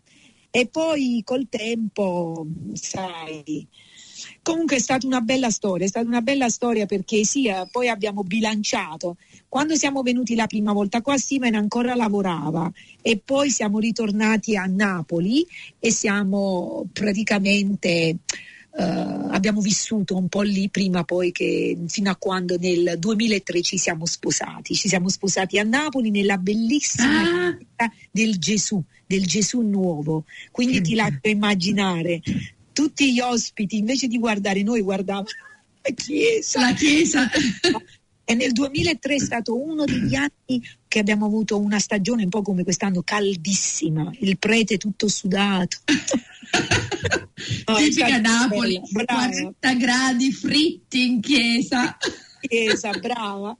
E 0.54 0.66
poi 0.66 1.22
col 1.24 1.46
tempo, 1.48 2.46
sai, 2.74 3.66
Comunque 4.42 4.76
è 4.76 4.80
stata 4.80 5.06
una 5.06 5.20
bella 5.20 5.50
storia, 5.50 5.86
è 5.86 5.88
stata 5.88 6.06
una 6.06 6.20
bella 6.20 6.48
storia 6.48 6.86
perché 6.86 7.24
sì, 7.24 7.46
eh, 7.46 7.66
poi 7.70 7.88
abbiamo 7.88 8.22
bilanciato. 8.22 9.16
Quando 9.48 9.74
siamo 9.76 10.02
venuti 10.02 10.34
la 10.34 10.46
prima 10.46 10.72
volta 10.72 11.02
qua 11.02 11.16
Steven 11.16 11.54
ancora 11.54 11.94
lavorava 11.94 12.70
e 13.00 13.20
poi 13.22 13.50
siamo 13.50 13.78
ritornati 13.78 14.56
a 14.56 14.64
Napoli 14.64 15.46
e 15.78 15.90
siamo 15.90 16.86
praticamente 16.92 18.16
Uh, 18.74 19.28
abbiamo 19.28 19.60
vissuto 19.60 20.16
un 20.16 20.28
po' 20.28 20.40
lì 20.40 20.70
prima 20.70 21.04
poi 21.04 21.30
che 21.30 21.76
fino 21.88 22.10
a 22.10 22.16
quando 22.16 22.56
nel 22.56 22.94
2003 22.98 23.60
ci 23.60 23.76
siamo 23.76 24.06
sposati. 24.06 24.74
Ci 24.74 24.88
siamo 24.88 25.10
sposati 25.10 25.58
a 25.58 25.62
Napoli 25.62 26.10
nella 26.10 26.38
bellissima 26.38 27.48
ah. 27.76 27.92
del 28.10 28.38
Gesù, 28.38 28.82
del 29.06 29.26
Gesù 29.26 29.60
nuovo. 29.60 30.24
Quindi 30.50 30.80
ti 30.80 30.94
lascio 30.94 31.28
immaginare 31.28 32.22
tutti 32.72 33.12
gli 33.12 33.20
ospiti 33.20 33.76
invece 33.76 34.06
di 34.06 34.18
guardare 34.18 34.62
noi 34.62 34.82
guardavano 34.82 35.26
la 35.82 35.94
chiesa. 35.94 36.60
La 36.60 36.72
chiesa. 36.72 37.28
E 38.24 38.34
nel 38.34 38.52
2003 38.52 39.16
è 39.16 39.18
stato 39.18 39.60
uno 39.60 39.84
degli 39.84 40.14
anni 40.14 40.62
che 40.86 41.00
abbiamo 41.00 41.26
avuto 41.26 41.58
una 41.58 41.80
stagione 41.80 42.22
un 42.22 42.28
po' 42.28 42.40
come 42.40 42.62
quest'anno 42.62 43.02
caldissima, 43.02 44.10
il 44.20 44.38
prete 44.38 44.78
tutto 44.78 45.08
sudato. 45.08 45.78
no, 47.66 47.74
Tipica 47.74 48.18
Napoli, 48.18 48.80
40 48.92 49.74
gradi 49.74 50.32
fritti 50.32 51.04
in 51.04 51.20
chiesa. 51.20 51.96
Chiesa, 52.40 52.90
brava. 52.92 53.56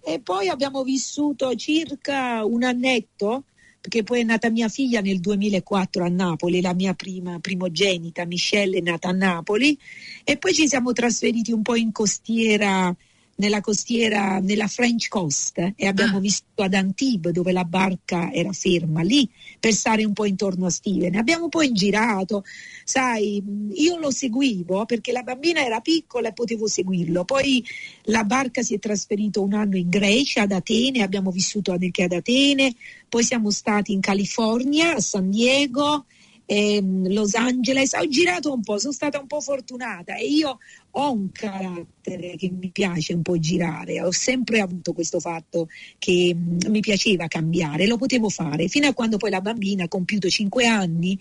E 0.00 0.20
poi 0.20 0.48
abbiamo 0.48 0.84
vissuto 0.84 1.54
circa 1.56 2.44
un 2.44 2.62
annetto 2.62 3.44
perché 3.80 4.02
poi 4.02 4.20
è 4.20 4.24
nata 4.24 4.50
mia 4.50 4.68
figlia 4.68 5.00
nel 5.00 5.20
2004 5.20 6.04
a 6.04 6.08
Napoli, 6.08 6.60
la 6.60 6.74
mia 6.74 6.94
prima 6.94 7.38
primogenita, 7.38 8.24
Michelle, 8.26 8.78
è 8.78 8.80
nata 8.80 9.08
a 9.08 9.12
Napoli. 9.12 9.78
E 10.24 10.36
poi 10.36 10.52
ci 10.52 10.68
siamo 10.68 10.92
trasferiti 10.92 11.52
un 11.52 11.62
po' 11.62 11.76
in 11.76 11.92
costiera 11.92 12.94
nella 13.38 13.60
costiera, 13.60 14.40
nella 14.40 14.66
French 14.66 15.08
Coast 15.08 15.58
eh, 15.58 15.72
e 15.76 15.86
abbiamo 15.86 16.16
ah. 16.16 16.20
vissuto 16.20 16.62
ad 16.62 16.74
Antibes 16.74 17.32
dove 17.32 17.52
la 17.52 17.64
barca 17.64 18.32
era 18.32 18.52
ferma 18.52 19.02
lì 19.02 19.28
per 19.60 19.72
stare 19.72 20.04
un 20.04 20.12
po' 20.12 20.24
intorno 20.24 20.66
a 20.66 20.70
Steven. 20.70 21.14
Abbiamo 21.14 21.48
poi 21.48 21.72
girato, 21.72 22.44
sai, 22.84 23.42
io 23.74 23.98
lo 23.98 24.10
seguivo 24.10 24.84
perché 24.86 25.12
la 25.12 25.22
bambina 25.22 25.64
era 25.64 25.80
piccola 25.80 26.28
e 26.28 26.32
potevo 26.32 26.66
seguirlo. 26.66 27.24
Poi 27.24 27.64
la 28.04 28.24
barca 28.24 28.62
si 28.62 28.74
è 28.74 28.78
trasferita 28.78 29.40
un 29.40 29.54
anno 29.54 29.76
in 29.76 29.88
Grecia, 29.88 30.42
ad 30.42 30.52
Atene, 30.52 31.02
abbiamo 31.02 31.30
vissuto 31.30 31.70
anche 31.70 32.02
ad 32.02 32.12
Atene, 32.12 32.74
poi 33.08 33.22
siamo 33.22 33.50
stati 33.50 33.92
in 33.92 34.00
California, 34.00 34.96
a 34.96 35.00
San 35.00 35.30
Diego 35.30 36.06
ehm, 36.48 37.12
Los 37.12 37.34
Angeles, 37.34 37.92
ho 37.92 38.08
girato 38.08 38.52
un 38.52 38.62
po', 38.62 38.78
sono 38.78 38.92
stata 38.92 39.20
un 39.20 39.26
po' 39.26 39.40
fortunata 39.40 40.16
e 40.16 40.26
io 40.26 40.58
ho 41.00 41.12
un 41.12 41.30
carattere 41.30 42.34
che 42.36 42.50
mi 42.50 42.70
piace 42.70 43.14
un 43.14 43.22
po' 43.22 43.38
girare, 43.38 44.02
ho 44.02 44.10
sempre 44.10 44.60
avuto 44.60 44.92
questo 44.92 45.20
fatto 45.20 45.68
che 45.96 46.34
mm, 46.34 46.58
mi 46.70 46.80
piaceva 46.80 47.28
cambiare, 47.28 47.86
lo 47.86 47.96
potevo 47.96 48.28
fare 48.28 48.66
fino 48.66 48.88
a 48.88 48.94
quando 48.94 49.16
poi 49.16 49.30
la 49.30 49.40
bambina 49.40 49.84
ha 49.84 49.88
compiuto 49.88 50.28
5 50.28 50.66
anni 50.66 51.16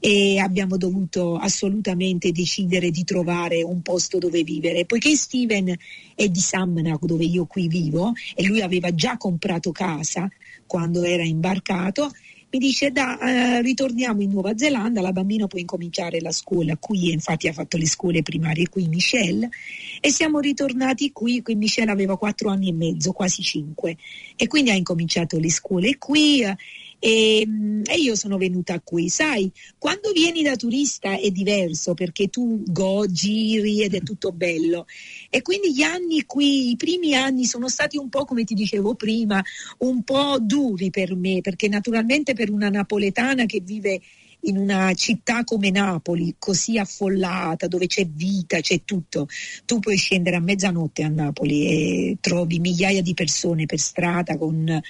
e 0.00 0.38
abbiamo 0.40 0.76
dovuto 0.76 1.36
assolutamente 1.36 2.32
decidere 2.32 2.90
di 2.90 3.04
trovare 3.04 3.62
un 3.62 3.80
posto 3.80 4.18
dove 4.18 4.42
vivere, 4.42 4.86
poiché 4.86 5.14
Steven 5.14 5.72
è 6.16 6.28
di 6.28 6.40
Samnac 6.40 7.04
dove 7.04 7.24
io 7.24 7.46
qui 7.46 7.68
vivo 7.68 8.12
e 8.34 8.44
lui 8.44 8.60
aveva 8.60 8.92
già 8.92 9.16
comprato 9.16 9.70
casa 9.70 10.28
quando 10.66 11.04
era 11.04 11.22
imbarcato 11.22 12.10
mi 12.52 12.58
dice 12.58 12.90
da, 12.90 13.18
eh, 13.18 13.62
ritorniamo 13.62 14.20
in 14.20 14.30
Nuova 14.30 14.54
Zelanda, 14.54 15.00
la 15.00 15.12
bambina 15.12 15.46
può 15.46 15.58
incominciare 15.58 16.20
la 16.20 16.32
scuola 16.32 16.76
qui, 16.76 17.10
infatti 17.10 17.48
ha 17.48 17.52
fatto 17.52 17.78
le 17.78 17.86
scuole 17.86 18.20
primarie 18.20 18.68
qui 18.68 18.88
Michelle 18.88 19.48
e 19.98 20.10
siamo 20.10 20.38
ritornati 20.38 21.12
qui, 21.12 21.40
qui 21.40 21.54
Michelle 21.54 21.90
aveva 21.90 22.18
quattro 22.18 22.50
anni 22.50 22.68
e 22.68 22.74
mezzo, 22.74 23.12
quasi 23.12 23.40
cinque 23.40 23.96
e 24.36 24.46
quindi 24.48 24.68
ha 24.68 24.74
incominciato 24.74 25.38
le 25.38 25.50
scuole 25.50 25.96
qui 25.96 26.44
e, 27.04 27.42
mm, 27.44 27.82
e, 27.90 27.96
io 27.96 28.14
sono 28.14 28.36
venuta 28.36 28.78
qui. 28.80 29.08
Sai, 29.08 29.50
quando 29.76 30.12
vieni 30.12 30.44
da 30.44 30.54
turista 30.54 31.18
è 31.18 31.30
diverso 31.30 31.94
perché 31.94 32.28
tu 32.28 32.62
go, 32.64 33.06
giri 33.10 33.82
ed 33.82 33.94
è 33.94 34.02
tutto 34.02 34.30
bello. 34.30 34.86
E 35.28 35.42
quindi 35.42 35.74
gli 35.74 35.82
anni 35.82 36.24
qui, 36.24 36.70
i 36.70 36.76
primi 36.76 37.16
anni 37.16 37.44
sono 37.44 37.68
stati 37.68 37.96
un 37.96 38.08
po', 38.08 38.24
come 38.24 38.44
ti 38.44 38.54
dicevo 38.54 38.94
prima, 38.94 39.42
un 39.78 40.04
po' 40.04 40.36
duri 40.40 40.90
per 40.90 41.16
me, 41.16 41.40
perché 41.40 41.66
naturalmente 41.66 42.34
per 42.34 42.50
una 42.50 42.68
napoletana 42.68 43.46
che 43.46 43.58
vive 43.58 44.00
in 44.42 44.56
una 44.56 44.92
città 44.94 45.44
come 45.44 45.70
Napoli, 45.70 46.34
così 46.38 46.78
affollata, 46.78 47.68
dove 47.68 47.86
c'è 47.86 48.06
vita, 48.06 48.60
c'è 48.60 48.82
tutto, 48.84 49.28
tu 49.64 49.78
puoi 49.78 49.96
scendere 49.96 50.36
a 50.36 50.40
mezzanotte 50.40 51.02
a 51.02 51.08
Napoli 51.08 51.66
e 51.66 52.16
trovi 52.20 52.58
migliaia 52.58 53.02
di 53.02 53.14
persone 53.14 53.66
per 53.66 53.78
strada 53.78 54.36
con... 54.36 54.80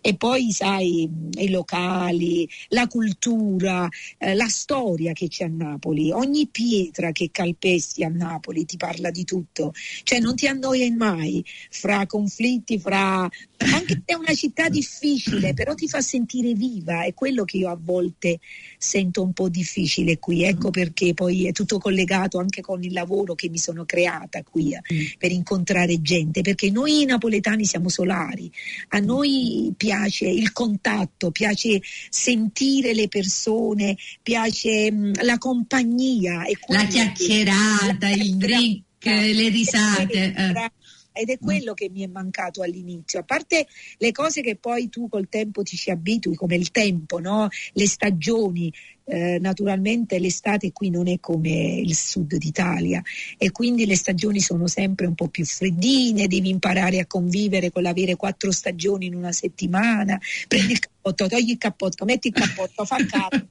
e 0.00 0.16
poi 0.16 0.50
sai 0.52 1.08
i 1.32 1.50
locali, 1.50 2.48
la 2.68 2.86
cultura, 2.86 3.88
eh, 4.18 4.34
la 4.34 4.48
storia 4.48 5.12
che 5.12 5.28
c'è 5.28 5.44
a 5.44 5.48
Napoli, 5.48 6.10
ogni 6.10 6.48
pietra 6.48 7.12
che 7.12 7.30
calpesti 7.30 8.04
a 8.04 8.08
Napoli 8.08 8.64
ti 8.64 8.76
parla 8.76 9.10
di 9.10 9.24
tutto, 9.24 9.72
cioè 10.02 10.20
non 10.20 10.36
ti 10.36 10.46
annoia 10.46 10.90
mai 10.96 11.44
fra 11.70 12.06
conflitti, 12.06 12.78
fra 12.78 13.28
anche 13.58 13.94
se 13.94 14.02
è 14.04 14.14
una 14.14 14.34
città 14.34 14.68
difficile, 14.68 15.54
però 15.54 15.74
ti 15.74 15.88
fa 15.88 16.00
sentire 16.00 16.52
viva, 16.54 17.04
è 17.04 17.14
quello 17.14 17.44
che 17.44 17.58
io 17.58 17.70
a 17.70 17.78
volte 17.80 18.40
sento 18.78 19.01
un 19.22 19.32
po' 19.32 19.48
difficile 19.48 20.18
qui, 20.18 20.44
ecco 20.44 20.70
perché 20.70 21.14
poi 21.14 21.46
è 21.46 21.52
tutto 21.52 21.78
collegato 21.78 22.38
anche 22.38 22.60
con 22.60 22.82
il 22.82 22.92
lavoro 22.92 23.34
che 23.34 23.48
mi 23.48 23.58
sono 23.58 23.84
creata 23.84 24.42
qui 24.42 24.74
eh, 24.74 24.80
per 25.18 25.30
incontrare 25.30 26.00
gente, 26.00 26.42
perché 26.42 26.70
noi 26.70 27.04
napoletani 27.04 27.64
siamo 27.64 27.88
solari, 27.88 28.50
a 28.88 28.98
noi 28.98 29.72
piace 29.76 30.26
il 30.26 30.52
contatto, 30.52 31.30
piace 31.30 31.80
sentire 32.08 32.94
le 32.94 33.08
persone, 33.08 33.96
piace 34.22 34.90
mh, 34.90 35.22
la 35.22 35.38
compagnia. 35.38 36.42
la 36.68 36.84
chiacchierata, 36.86 38.08
che... 38.08 38.12
il 38.12 38.36
drink, 38.36 38.82
le 39.04 39.48
risate. 39.48 40.70
Ed 41.12 41.28
è 41.28 41.34
mm. 41.34 41.44
quello 41.44 41.74
che 41.74 41.90
mi 41.90 42.02
è 42.02 42.06
mancato 42.06 42.62
all'inizio, 42.62 43.20
a 43.20 43.22
parte 43.22 43.66
le 43.98 44.12
cose 44.12 44.40
che 44.40 44.56
poi 44.56 44.88
tu 44.88 45.08
col 45.08 45.28
tempo 45.28 45.62
ti 45.62 45.76
ci 45.76 45.90
abitui, 45.90 46.34
come 46.34 46.56
il 46.56 46.70
tempo, 46.70 47.18
no? 47.18 47.48
le 47.72 47.86
stagioni, 47.86 48.72
eh, 49.04 49.38
naturalmente 49.38 50.18
l'estate 50.18 50.72
qui 50.72 50.90
non 50.90 51.08
è 51.08 51.18
come 51.20 51.50
il 51.50 51.94
sud 51.94 52.36
d'Italia. 52.36 53.02
E 53.36 53.50
quindi 53.50 53.86
le 53.86 53.96
stagioni 53.96 54.40
sono 54.40 54.66
sempre 54.66 55.06
un 55.06 55.14
po' 55.14 55.28
più 55.28 55.44
freddine, 55.44 56.26
devi 56.26 56.48
imparare 56.48 56.98
a 57.00 57.06
convivere 57.06 57.70
con 57.70 57.82
l'avere 57.82 58.16
quattro 58.16 58.50
stagioni 58.50 59.06
in 59.06 59.14
una 59.14 59.32
settimana, 59.32 60.18
prendi 60.48 60.72
il 60.72 60.78
cappotto, 60.78 61.26
togli 61.26 61.50
il 61.50 61.58
cappotto, 61.58 62.04
metti 62.04 62.28
il 62.28 62.34
cappotto, 62.34 62.84
fa 62.84 62.96
caldo, 63.06 63.46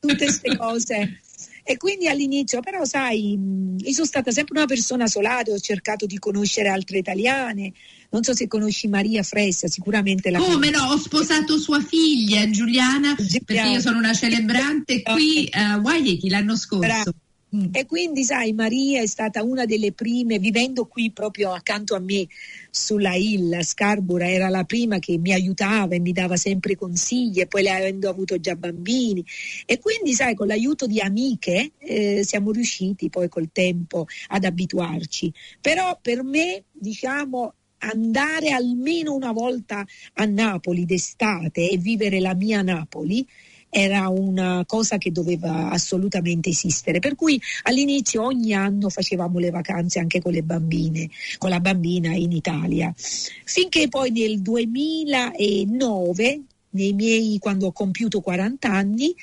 tutte 0.00 0.16
queste 0.16 0.56
cose 0.56 1.20
e 1.64 1.76
quindi 1.76 2.08
all'inizio, 2.08 2.60
però 2.60 2.84
sai, 2.84 3.38
io 3.78 3.92
sono 3.92 4.06
stata 4.06 4.32
sempre 4.32 4.56
una 4.56 4.66
persona 4.66 5.06
solare, 5.06 5.52
ho 5.52 5.58
cercato 5.58 6.06
di 6.06 6.18
conoscere 6.18 6.68
altre 6.68 6.98
italiane. 6.98 7.72
Non 8.10 8.24
so 8.24 8.34
se 8.34 8.46
conosci 8.46 8.88
Maria 8.88 9.22
Fressa, 9.22 9.68
sicuramente 9.68 10.30
la 10.30 10.38
Come 10.38 10.70
no, 10.70 10.82
ho 10.90 10.98
sposato 10.98 11.56
sua 11.58 11.80
figlia 11.80 12.50
Giuliana, 12.50 13.14
Giuliana. 13.14 13.44
perché 13.44 13.68
io 13.68 13.80
sono 13.80 13.98
una 13.98 14.12
celebrante 14.12 15.02
qui 15.14 15.48
a 15.50 15.78
Waikiki 15.78 16.28
l'anno 16.28 16.56
scorso. 16.56 16.78
Brava. 16.86 17.12
Mm. 17.54 17.66
E 17.72 17.84
quindi, 17.84 18.24
sai, 18.24 18.52
Maria 18.54 19.02
è 19.02 19.06
stata 19.06 19.42
una 19.42 19.66
delle 19.66 19.92
prime, 19.92 20.38
vivendo 20.38 20.86
qui 20.86 21.10
proprio 21.10 21.52
accanto 21.52 21.94
a 21.94 21.98
me 21.98 22.26
sulla 22.70 23.14
Hill, 23.14 23.60
Scarborough, 23.60 24.26
era 24.26 24.48
la 24.48 24.64
prima 24.64 24.98
che 24.98 25.18
mi 25.18 25.32
aiutava 25.32 25.94
e 25.94 26.00
mi 26.00 26.12
dava 26.12 26.36
sempre 26.36 26.76
consigli, 26.76 27.40
e 27.40 27.46
poi 27.46 27.68
avendo 27.68 28.08
avuto 28.08 28.40
già 28.40 28.54
bambini. 28.54 29.24
E 29.66 29.78
quindi, 29.78 30.14
sai, 30.14 30.34
con 30.34 30.46
l'aiuto 30.46 30.86
di 30.86 31.00
amiche 31.00 31.72
eh, 31.78 32.22
siamo 32.24 32.52
riusciti 32.52 33.10
poi 33.10 33.28
col 33.28 33.50
tempo 33.52 34.06
ad 34.28 34.44
abituarci. 34.44 35.32
Però 35.60 35.98
per 36.00 36.22
me, 36.22 36.64
diciamo, 36.72 37.54
andare 37.82 38.50
almeno 38.50 39.12
una 39.12 39.32
volta 39.32 39.84
a 40.14 40.24
Napoli 40.24 40.84
d'estate 40.84 41.68
e 41.68 41.76
vivere 41.76 42.20
la 42.20 42.34
mia 42.34 42.62
Napoli 42.62 43.26
era 43.74 44.10
una 44.10 44.64
cosa 44.66 44.98
che 44.98 45.10
doveva 45.10 45.70
assolutamente 45.70 46.50
esistere. 46.50 46.98
Per 46.98 47.14
cui 47.14 47.40
all'inizio 47.62 48.22
ogni 48.22 48.52
anno 48.52 48.90
facevamo 48.90 49.38
le 49.38 49.48
vacanze 49.48 49.98
anche 49.98 50.20
con 50.20 50.32
le 50.32 50.42
bambine, 50.42 51.08
con 51.38 51.48
la 51.48 51.58
bambina 51.58 52.12
in 52.12 52.32
Italia, 52.32 52.92
finché 52.96 53.88
poi 53.88 54.10
nel 54.10 54.42
2009 54.42 56.42
nei 56.72 56.92
miei, 56.92 57.38
quando 57.38 57.68
ho 57.68 57.72
compiuto 57.72 58.20
40 58.20 58.68
anni 58.68 59.14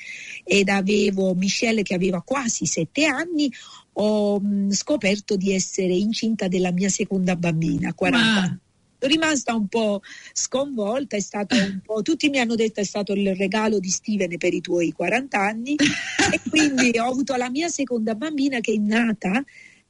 ed 0.42 0.68
avevo 0.68 1.32
Michelle 1.34 1.82
che 1.82 1.94
aveva 1.94 2.20
quasi 2.20 2.66
7 2.66 3.04
anni, 3.04 3.48
ho 3.92 4.42
scoperto 4.70 5.36
di 5.36 5.54
essere 5.54 5.94
incinta 5.94 6.48
della 6.48 6.72
mia 6.72 6.88
seconda 6.88 7.36
bambina, 7.36 7.94
40 7.94 8.26
ah. 8.26 8.42
anni 8.42 8.58
rimasta 9.00 9.54
un 9.54 9.68
po' 9.68 10.00
sconvolta, 10.32 11.16
è 11.16 11.20
stato 11.20 11.56
un 11.56 11.80
po', 11.84 12.02
tutti 12.02 12.28
mi 12.28 12.38
hanno 12.38 12.54
detto 12.54 12.80
è 12.80 12.84
stato 12.84 13.12
il 13.12 13.34
regalo 13.34 13.78
di 13.78 13.88
Steven 13.88 14.36
per 14.38 14.54
i 14.54 14.60
tuoi 14.60 14.92
40 14.92 15.38
anni 15.38 15.74
e 15.74 16.40
quindi 16.48 16.98
ho 16.98 17.06
avuto 17.06 17.34
la 17.36 17.50
mia 17.50 17.68
seconda 17.68 18.14
bambina 18.14 18.60
che 18.60 18.72
è 18.72 18.78
nata 18.78 19.42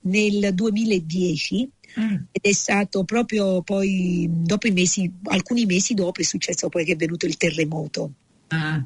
nel 0.03 0.55
2010 0.55 1.71
mm. 2.01 2.15
ed 2.31 2.43
è 2.43 2.53
stato 2.53 3.05
proprio 3.05 3.63
poi 3.63 4.29
dopo 4.31 4.67
i 4.67 4.73
mesi, 4.73 5.13
alcuni 5.25 5.67
mesi 5.67 5.95
dopo 5.95 6.21
è 6.21 6.25
successo 6.25 6.69
poi 6.69 6.85
che 6.85 6.93
è 6.93 6.97
venuto 6.97 7.27
il 7.27 7.37
terremoto. 7.37 8.13
Ah 8.49 8.85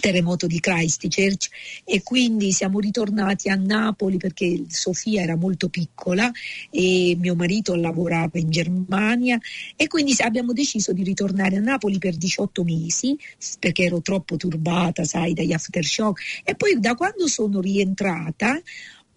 terremoto 0.00 0.46
di 0.46 0.60
Christchurch 0.60 1.48
e 1.84 2.02
quindi 2.02 2.52
siamo 2.52 2.78
ritornati 2.78 3.48
a 3.48 3.56
Napoli 3.56 4.16
perché 4.16 4.64
Sofia 4.68 5.22
era 5.22 5.36
molto 5.36 5.68
piccola 5.68 6.30
e 6.70 7.16
mio 7.18 7.34
marito 7.34 7.74
lavorava 7.74 8.38
in 8.38 8.50
Germania 8.50 9.38
e 9.76 9.86
quindi 9.86 10.14
abbiamo 10.18 10.52
deciso 10.52 10.92
di 10.92 11.02
ritornare 11.02 11.56
a 11.56 11.60
Napoli 11.60 11.98
per 11.98 12.16
18 12.16 12.64
mesi 12.64 13.16
perché 13.58 13.84
ero 13.84 14.00
troppo 14.00 14.36
turbata, 14.36 15.04
sai, 15.04 15.34
dagli 15.34 15.52
aftershock 15.52 16.42
e 16.44 16.54
poi 16.54 16.78
da 16.78 16.94
quando 16.94 17.26
sono 17.26 17.60
rientrata 17.60 18.60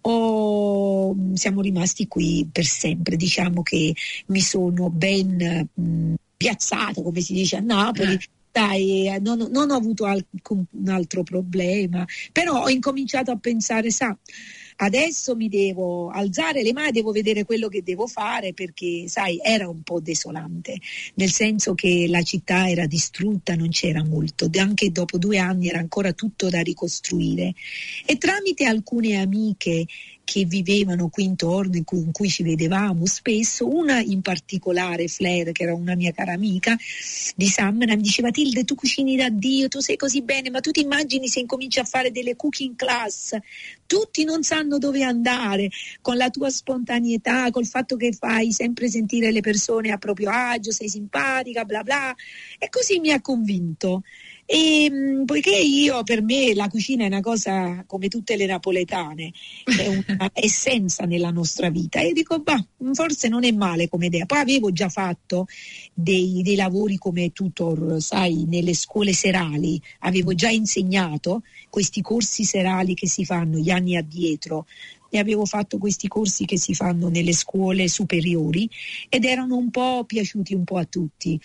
ho, 0.04 1.14
siamo 1.34 1.60
rimasti 1.60 2.08
qui 2.08 2.48
per 2.50 2.64
sempre, 2.64 3.14
diciamo 3.16 3.62
che 3.62 3.94
mi 4.26 4.40
sono 4.40 4.90
ben 4.90 5.68
mh, 5.72 6.14
piazzata, 6.36 7.02
come 7.02 7.20
si 7.20 7.34
dice 7.34 7.56
a 7.56 7.60
Napoli. 7.60 8.14
Eh 8.14 8.40
dai, 8.52 9.08
eh, 9.08 9.18
non, 9.18 9.48
non 9.50 9.70
ho 9.70 9.74
avuto 9.74 10.04
alcun 10.04 10.66
altro 10.86 11.22
problema, 11.22 12.06
però 12.30 12.62
ho 12.62 12.68
incominciato 12.68 13.30
a 13.30 13.38
pensare, 13.38 13.90
sa, 13.90 14.14
adesso 14.76 15.34
mi 15.34 15.48
devo 15.48 16.10
alzare 16.10 16.62
le 16.62 16.74
mani, 16.74 16.92
devo 16.92 17.12
vedere 17.12 17.44
quello 17.44 17.68
che 17.68 17.82
devo 17.82 18.06
fare 18.06 18.52
perché, 18.52 19.08
sai, 19.08 19.40
era 19.42 19.68
un 19.68 19.82
po' 19.82 20.00
desolante, 20.00 20.78
nel 21.14 21.30
senso 21.30 21.74
che 21.74 22.06
la 22.08 22.22
città 22.22 22.68
era 22.68 22.86
distrutta, 22.86 23.54
non 23.54 23.70
c'era 23.70 24.04
molto, 24.04 24.50
anche 24.58 24.90
dopo 24.90 25.16
due 25.16 25.38
anni 25.38 25.68
era 25.68 25.78
ancora 25.78 26.12
tutto 26.12 26.50
da 26.50 26.60
ricostruire. 26.60 27.54
E 28.04 28.18
tramite 28.18 28.66
alcune 28.66 29.18
amiche 29.18 29.86
che 30.32 30.46
vivevano 30.46 31.10
qui 31.10 31.24
intorno, 31.24 31.76
in 31.76 31.84
cui, 31.84 31.98
in 31.98 32.10
cui, 32.10 32.30
ci 32.30 32.42
vedevamo 32.42 33.04
spesso, 33.04 33.68
una 33.68 34.00
in 34.00 34.22
particolare, 34.22 35.06
Flair, 35.06 35.52
che 35.52 35.64
era 35.64 35.74
una 35.74 35.94
mia 35.94 36.10
cara 36.12 36.32
amica 36.32 36.74
di 37.36 37.46
Summer, 37.48 37.86
mi 37.88 38.00
diceva 38.00 38.30
Tilde 38.30 38.64
tu 38.64 38.74
cucini 38.74 39.14
da 39.14 39.28
Dio, 39.28 39.68
tu 39.68 39.80
sei 39.80 39.98
così 39.98 40.22
bene, 40.22 40.48
ma 40.48 40.60
tu 40.60 40.70
ti 40.70 40.80
immagini 40.80 41.28
se 41.28 41.40
incominci 41.40 41.80
a 41.80 41.84
fare 41.84 42.10
delle 42.10 42.34
cooking 42.34 42.76
class, 42.76 43.36
tutti 43.84 44.24
non 44.24 44.42
sanno 44.42 44.78
dove 44.78 45.02
andare, 45.02 45.68
con 46.00 46.16
la 46.16 46.30
tua 46.30 46.48
spontaneità, 46.48 47.50
col 47.50 47.66
fatto 47.66 47.96
che 47.96 48.14
fai 48.14 48.52
sempre 48.52 48.88
sentire 48.88 49.32
le 49.32 49.40
persone 49.40 49.90
a 49.90 49.98
proprio 49.98 50.30
agio, 50.30 50.72
sei 50.72 50.88
simpatica, 50.88 51.66
bla 51.66 51.82
bla, 51.82 52.14
e 52.58 52.70
così 52.70 53.00
mi 53.00 53.12
ha 53.12 53.20
convinto. 53.20 54.02
E 54.44 54.88
mm, 54.90 55.24
poiché 55.24 55.56
io 55.56 56.02
per 56.02 56.22
me 56.22 56.54
la 56.54 56.68
cucina 56.68 57.04
è 57.04 57.06
una 57.06 57.20
cosa 57.20 57.84
come 57.86 58.08
tutte 58.08 58.36
le 58.36 58.46
napoletane, 58.46 59.32
è 59.64 59.86
un'essenza 59.86 61.04
nella 61.06 61.30
nostra 61.30 61.70
vita 61.70 62.00
e 62.00 62.12
dico, 62.12 62.40
bah, 62.40 62.64
forse 62.92 63.28
non 63.28 63.44
è 63.44 63.52
male 63.52 63.88
come 63.88 64.06
idea. 64.06 64.26
Poi 64.26 64.38
avevo 64.38 64.72
già 64.72 64.88
fatto 64.88 65.46
dei, 65.94 66.42
dei 66.42 66.56
lavori 66.56 66.96
come 66.96 67.32
tutor, 67.32 68.00
sai, 68.02 68.44
nelle 68.46 68.74
scuole 68.74 69.12
serali, 69.12 69.80
avevo 70.00 70.34
già 70.34 70.48
insegnato 70.48 71.42
questi 71.70 72.02
corsi 72.02 72.44
serali 72.44 72.94
che 72.94 73.08
si 73.08 73.24
fanno 73.24 73.58
gli 73.58 73.70
anni 73.70 73.96
addietro 73.96 74.66
e 75.14 75.18
avevo 75.18 75.44
fatto 75.44 75.76
questi 75.76 76.08
corsi 76.08 76.46
che 76.46 76.58
si 76.58 76.74
fanno 76.74 77.08
nelle 77.08 77.34
scuole 77.34 77.86
superiori 77.86 78.68
ed 79.10 79.24
erano 79.24 79.56
un 79.56 79.70
po' 79.70 80.04
piaciuti 80.06 80.54
un 80.54 80.64
po' 80.64 80.78
a 80.78 80.86
tutti. 80.86 81.38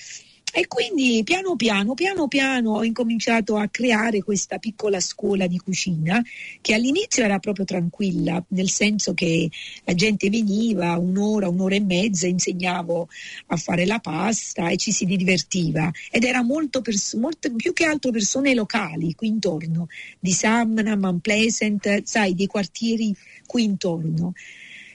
E 0.58 0.66
quindi 0.66 1.22
piano 1.24 1.56
piano, 1.56 1.94
piano 1.94 2.28
piano 2.28 2.72
ho 2.78 2.84
incominciato 2.84 3.58
a 3.58 3.68
creare 3.68 4.24
questa 4.24 4.58
piccola 4.58 5.00
scuola 5.00 5.46
di 5.46 5.60
cucina 5.60 6.20
che 6.62 6.74
all'inizio 6.74 7.24
era 7.24 7.38
proprio 7.38 7.64
tranquilla, 7.64 8.44
nel 8.48 8.68
senso 8.68 9.14
che 9.14 9.52
la 9.84 9.94
gente 9.94 10.32
veniva 10.32 10.98
un'ora, 10.98 11.48
un'ora 11.48 11.76
e 11.76 11.82
mezza, 11.82 12.26
insegnavo 12.26 13.08
a 13.46 13.56
fare 13.56 13.86
la 13.86 14.00
pasta 14.00 14.70
e 14.70 14.78
ci 14.78 14.92
si 14.92 15.06
divertiva. 15.06 15.92
Ed 16.10 16.24
era 16.24 16.42
molto, 16.42 16.82
pers- 16.82 17.14
molto 17.14 17.54
più 17.54 17.72
che 17.72 17.86
altro 17.86 18.10
persone 18.10 18.56
locali 18.56 19.14
qui 19.14 19.28
intorno, 19.28 19.86
di 20.20 20.32
Samna, 20.32 20.96
Mount 20.96 21.22
Pleasant, 21.22 22.02
sai, 22.02 22.34
dei 22.34 22.48
quartieri 22.48 23.16
qui 23.46 23.64
intorno. 23.64 24.34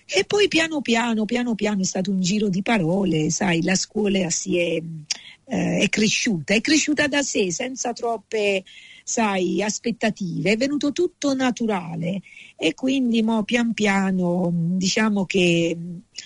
E 0.05 0.25
poi 0.25 0.49
piano 0.49 0.81
piano, 0.83 1.25
piano 1.25 1.55
piano 1.55 1.83
è 1.83 1.85
stato 1.85 2.11
un 2.11 2.21
giro 2.21 2.49
di 2.49 2.63
parole, 2.63 3.31
sai, 3.31 3.63
la 3.63 3.77
scuola 3.77 4.29
si 4.29 4.59
è 4.59 4.83
eh, 5.53 5.81
è 5.81 5.89
cresciuta, 5.91 6.55
è 6.55 6.63
cresciuta 6.63 7.07
da 7.09 7.21
sé 7.23 7.53
senza 7.53 7.93
troppe 7.93 8.65
sai, 9.05 9.63
aspettative, 9.63 10.53
è 10.53 10.57
venuto 10.57 10.93
tutto 10.93 11.35
naturale 11.35 12.23
e 12.63 12.75
quindi 12.75 13.23
mo 13.23 13.43
pian 13.43 13.75
piano 13.75 14.49
diciamo 14.53 15.27
che 15.27 15.77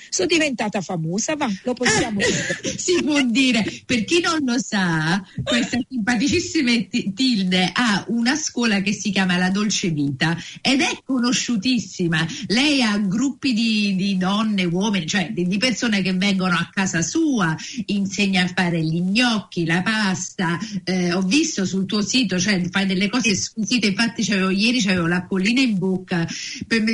sono 0.08 0.28
diventata 0.28 0.80
famosa, 0.80 1.36
va, 1.36 1.48
lo 1.62 1.74
possiamo 1.74 2.18
dire. 2.18 2.76
si 2.78 3.02
può 3.02 3.20
dire, 3.22 3.82
per 3.84 4.04
chi 4.04 4.20
non 4.20 4.40
lo 4.44 4.58
sa, 4.58 5.22
questa 5.42 5.78
simpaticissima 5.88 6.72
Tilde 7.14 7.70
ha 7.72 8.04
una 8.08 8.36
scuola 8.36 8.80
che 8.80 8.92
si 8.92 9.10
chiama 9.10 9.36
La 9.36 9.50
Dolce 9.50 9.90
Vita 9.90 10.36
ed 10.60 10.80
è 10.80 11.00
conosciutissima. 11.04 12.26
Lei 12.46 12.82
ha 12.82 12.98
gruppi 12.98 13.52
di, 13.52 13.94
di 13.96 14.16
donne, 14.16 14.64
uomini, 14.64 15.06
cioè 15.06 15.30
di, 15.32 15.46
di, 15.46 15.58
persone 15.58 16.02
che 16.02 16.12
vengono 16.12 16.54
a 16.54 16.70
casa 16.72 17.02
sua, 17.02 17.56
insegna 17.86 18.44
a 18.44 18.52
fare 18.54 18.82
gli 18.82 19.00
gnocchi, 19.00 19.64
la 19.64 19.82
pasta. 19.82 20.58
Eh, 20.84 21.12
ho 21.12 21.22
visto 21.22 21.64
sul 21.64 21.86
tuo 21.86 22.02
sito, 22.02 22.38
cioè 22.38 22.62
fai 22.70 22.86
delle 22.86 23.08
cose 23.08 23.34
squisite, 23.34 23.88
infatti 23.88 24.24
c'avevo, 24.24 24.50
ieri 24.50 24.80
c'avevo 24.80 25.06
l'acquolina 25.06 25.60
in 25.60 25.78
bocca, 25.78 26.25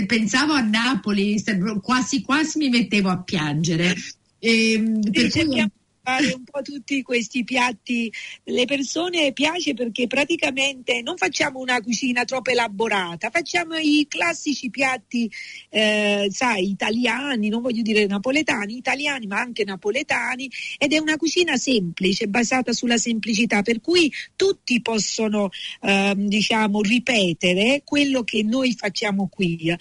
pensavo 0.07 0.53
a 0.53 0.61
Napoli, 0.61 1.43
quasi 1.81 2.23
quasi 2.23 2.59
mi 2.59 2.69
mettevo 2.69 3.09
a 3.09 3.23
piangere. 3.23 3.95
E, 4.39 4.73
ehm, 4.73 5.11
per 5.11 5.31
cui 5.31 5.71
fare 6.03 6.33
un 6.33 6.43
po' 6.45 6.61
tutti 6.63 7.03
questi 7.03 7.45
piatti. 7.45 8.13
Le 8.45 8.65
persone 8.65 9.33
piace 9.33 9.75
perché 9.75 10.07
praticamente 10.07 11.01
non 11.03 11.17
facciamo 11.17 11.61
una 11.61 11.81
cucina 11.81 12.25
troppo 12.25 12.51
elaborata, 12.51 13.31
facciamo 13.31 13.77
i 13.77 14.07
classici 14.09 14.69
piatti, 14.71 15.31
eh, 15.71 16.29
sai, 16.31 16.71
italiani, 16.71 17.49
non 17.49 17.63
voglio 17.63 17.83
dire 17.83 18.07
napoletani, 18.07 18.77
italiani 18.77 19.27
ma 19.27 19.39
anche 19.39 19.65
napoletani 19.65 20.51
ed 20.79 20.93
è 20.93 20.99
una 20.99 21.17
cucina 21.17 21.57
semplice, 21.57 22.27
basata 22.27 22.73
sulla 22.73 22.99
semplicità, 22.99 23.63
per 23.63 23.81
cui 23.81 24.13
tutti 24.35 24.83
possono, 24.83 25.51
eh, 25.81 26.15
diciamo, 26.17 26.81
ripetere 26.81 27.83
quello 27.85 28.25
che 28.25 28.43
noi 28.43 28.75
facciamo 28.75 29.29
qui 29.29 29.75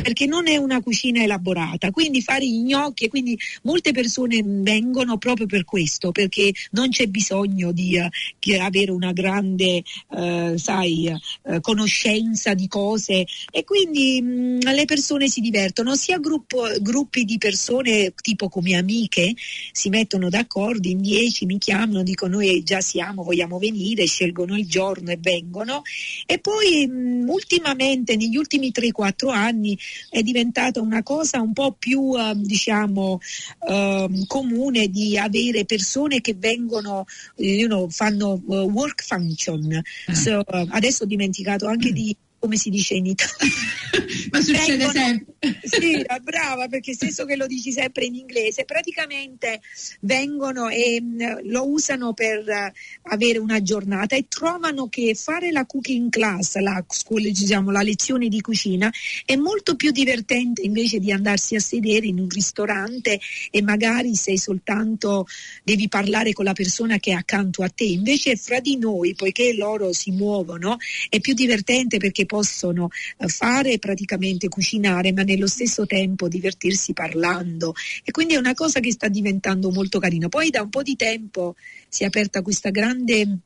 perché 0.00 0.26
non 0.26 0.48
è 0.48 0.56
una 0.56 0.80
cucina 0.80 1.22
elaborata, 1.22 1.90
quindi 1.90 2.20
fare 2.20 2.44
i 2.44 2.62
gnocchi 2.62 3.08
quindi 3.08 3.38
molte 3.62 3.92
persone 3.92 4.42
vengono 4.44 5.18
proprio 5.18 5.46
per 5.46 5.64
questo, 5.64 6.10
perché 6.10 6.52
non 6.72 6.88
c'è 6.88 7.06
bisogno 7.06 7.72
di, 7.72 7.96
uh, 7.96 8.08
di 8.38 8.56
avere 8.56 8.90
una 8.90 9.12
grande 9.12 9.82
uh, 10.08 10.56
sai, 10.56 11.12
uh, 11.42 11.60
conoscenza 11.60 12.54
di 12.54 12.66
cose. 12.66 13.24
E 13.50 13.64
quindi 13.64 14.20
mh, 14.20 14.26
mm, 14.26 14.58
le 14.74 14.84
persone 14.84 15.28
si 15.28 15.40
divertono, 15.40 15.94
sia 15.94 16.18
gruppo, 16.18 16.66
gruppi 16.80 17.24
di 17.24 17.38
persone 17.38 18.12
tipo 18.20 18.48
come 18.48 18.76
amiche 18.76 19.34
si 19.72 19.88
mettono 19.88 20.28
d'accordo, 20.28 20.88
in 20.88 21.00
dieci 21.00 21.46
mi 21.46 21.58
chiamano, 21.58 22.02
dicono 22.02 22.34
noi 22.34 22.62
già 22.64 22.80
siamo, 22.80 23.22
vogliamo 23.22 23.58
venire, 23.58 24.06
scelgono 24.06 24.56
il 24.56 24.66
giorno 24.66 25.10
e 25.10 25.18
vengono. 25.20 25.82
E 26.26 26.38
poi 26.38 26.86
mh, 26.86 26.92
mm, 26.92 27.28
ultimamente 27.28 28.16
negli 28.16 28.36
ultimi 28.36 28.72
3-4 28.74 29.30
anni 29.30 29.78
è 30.10 30.22
diventata 30.22 30.80
una 30.80 31.02
cosa 31.02 31.40
un 31.40 31.52
po' 31.52 31.72
più 31.72 32.00
uh, 32.00 32.34
diciamo 32.34 33.20
uh, 33.60 34.26
comune 34.26 34.88
di 34.88 35.18
avere 35.18 35.64
persone 35.64 36.20
che 36.20 36.34
vengono, 36.34 37.04
you 37.36 37.66
know, 37.66 37.88
fanno 37.88 38.40
uh, 38.44 38.70
work 38.70 39.02
function. 39.04 39.80
Ah. 40.06 40.14
So, 40.14 40.42
adesso 40.46 41.04
ho 41.04 41.06
dimenticato 41.06 41.66
anche 41.66 41.90
mm. 41.90 41.94
di 41.94 42.16
come 42.44 42.56
si 42.58 42.68
dice 42.68 42.92
in 42.92 43.06
Italia. 43.06 43.32
Ma 44.30 44.40
succede 44.42 44.76
Vengono, 44.76 44.92
sempre. 44.92 45.34
Sì, 45.62 46.04
brava, 46.22 46.68
perché 46.68 46.92
stesso 46.92 47.24
che 47.24 47.36
lo 47.36 47.46
dici 47.46 47.72
sempre 47.72 48.04
in 48.04 48.16
inglese, 48.16 48.64
praticamente 48.64 49.62
vengono 50.00 50.68
e 50.68 51.00
mh, 51.00 51.06
mm, 51.06 51.50
lo 51.50 51.70
usano 51.70 52.12
per 52.12 52.44
uh, 52.46 53.10
avere 53.10 53.38
una 53.38 53.62
giornata 53.62 54.14
e 54.14 54.26
trovano 54.28 54.88
che 54.88 55.14
fare 55.14 55.52
la 55.52 55.64
cooking 55.64 56.10
class, 56.10 56.56
la, 56.56 56.84
diciamo, 57.08 57.70
la 57.70 57.82
lezione 57.82 58.28
di 58.28 58.42
cucina, 58.42 58.92
è 59.24 59.36
molto 59.36 59.74
più 59.74 59.90
divertente 59.90 60.60
invece 60.62 60.98
di 60.98 61.12
andarsi 61.12 61.54
a 61.54 61.60
sedere 61.60 62.06
in 62.06 62.18
un 62.18 62.28
ristorante 62.28 63.20
e 63.50 63.62
magari 63.62 64.14
sei 64.16 64.36
soltanto 64.36 65.26
devi 65.62 65.88
parlare 65.88 66.32
con 66.32 66.44
la 66.44 66.52
persona 66.52 66.98
che 66.98 67.12
è 67.12 67.14
accanto 67.14 67.62
a 67.62 67.70
te. 67.70 67.84
Invece 67.84 68.36
fra 68.36 68.60
di 68.60 68.76
noi, 68.76 69.14
poiché 69.14 69.54
loro 69.54 69.92
si 69.94 70.10
muovono, 70.10 70.76
è 71.08 71.20
più 71.20 71.32
divertente 71.32 71.98
perché 71.98 72.26
possono 72.34 72.88
eh, 73.16 73.28
fare 73.28 73.78
praticamente 73.78 74.48
cucinare, 74.48 75.12
ma 75.12 75.22
nello 75.22 75.46
stesso 75.46 75.86
tempo 75.86 76.26
divertirsi 76.26 76.92
parlando. 76.92 77.74
E 78.02 78.10
quindi 78.10 78.34
è 78.34 78.38
una 78.38 78.54
cosa 78.54 78.80
che 78.80 78.90
sta 78.90 79.06
diventando 79.06 79.70
molto 79.70 80.00
carina. 80.00 80.28
Poi 80.28 80.50
da 80.50 80.62
un 80.62 80.68
po' 80.68 80.82
di 80.82 80.96
tempo 80.96 81.54
si 81.88 82.02
è 82.02 82.06
aperta 82.06 82.42
questa 82.42 82.70
grande 82.70 83.38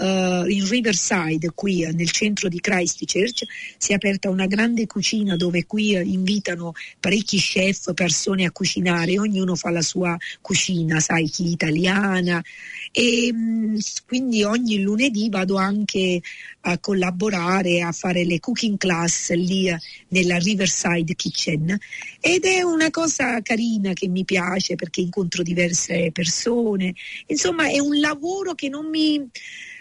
Uh, 0.00 0.48
in 0.48 0.66
Riverside, 0.66 1.52
qui 1.54 1.84
uh, 1.84 1.94
nel 1.94 2.10
centro 2.10 2.48
di 2.48 2.58
Christchurch, 2.58 3.44
si 3.76 3.92
è 3.92 3.94
aperta 3.94 4.30
una 4.30 4.46
grande 4.46 4.86
cucina 4.86 5.36
dove 5.36 5.66
qui 5.66 5.94
uh, 5.94 6.02
invitano 6.02 6.72
parecchi 6.98 7.36
chef, 7.36 7.92
persone 7.92 8.46
a 8.46 8.50
cucinare, 8.50 9.18
ognuno 9.18 9.54
fa 9.56 9.68
la 9.68 9.82
sua 9.82 10.16
cucina, 10.40 11.00
sai, 11.00 11.28
chi 11.28 11.50
italiana. 11.50 12.42
E 12.92 13.30
mh, 13.30 13.36
mm, 13.36 13.76
quindi 14.06 14.42
ogni 14.42 14.80
lunedì 14.80 15.28
vado 15.28 15.56
anche 15.56 16.22
a 16.62 16.78
collaborare, 16.78 17.82
a 17.82 17.92
fare 17.92 18.24
le 18.24 18.40
cooking 18.40 18.78
class 18.78 19.32
lì 19.32 19.70
nella 20.08 20.38
Riverside 20.38 21.14
Kitchen 21.14 21.78
ed 22.20 22.44
è 22.44 22.62
una 22.62 22.90
cosa 22.90 23.40
carina 23.42 23.92
che 23.92 24.08
mi 24.08 24.24
piace 24.24 24.76
perché 24.76 25.02
incontro 25.02 25.42
diverse 25.42 26.10
persone. 26.12 26.94
Insomma, 27.26 27.68
è 27.68 27.78
un 27.78 27.98
lavoro 28.00 28.54
che 28.54 28.68
non 28.68 28.88
mi 28.88 29.28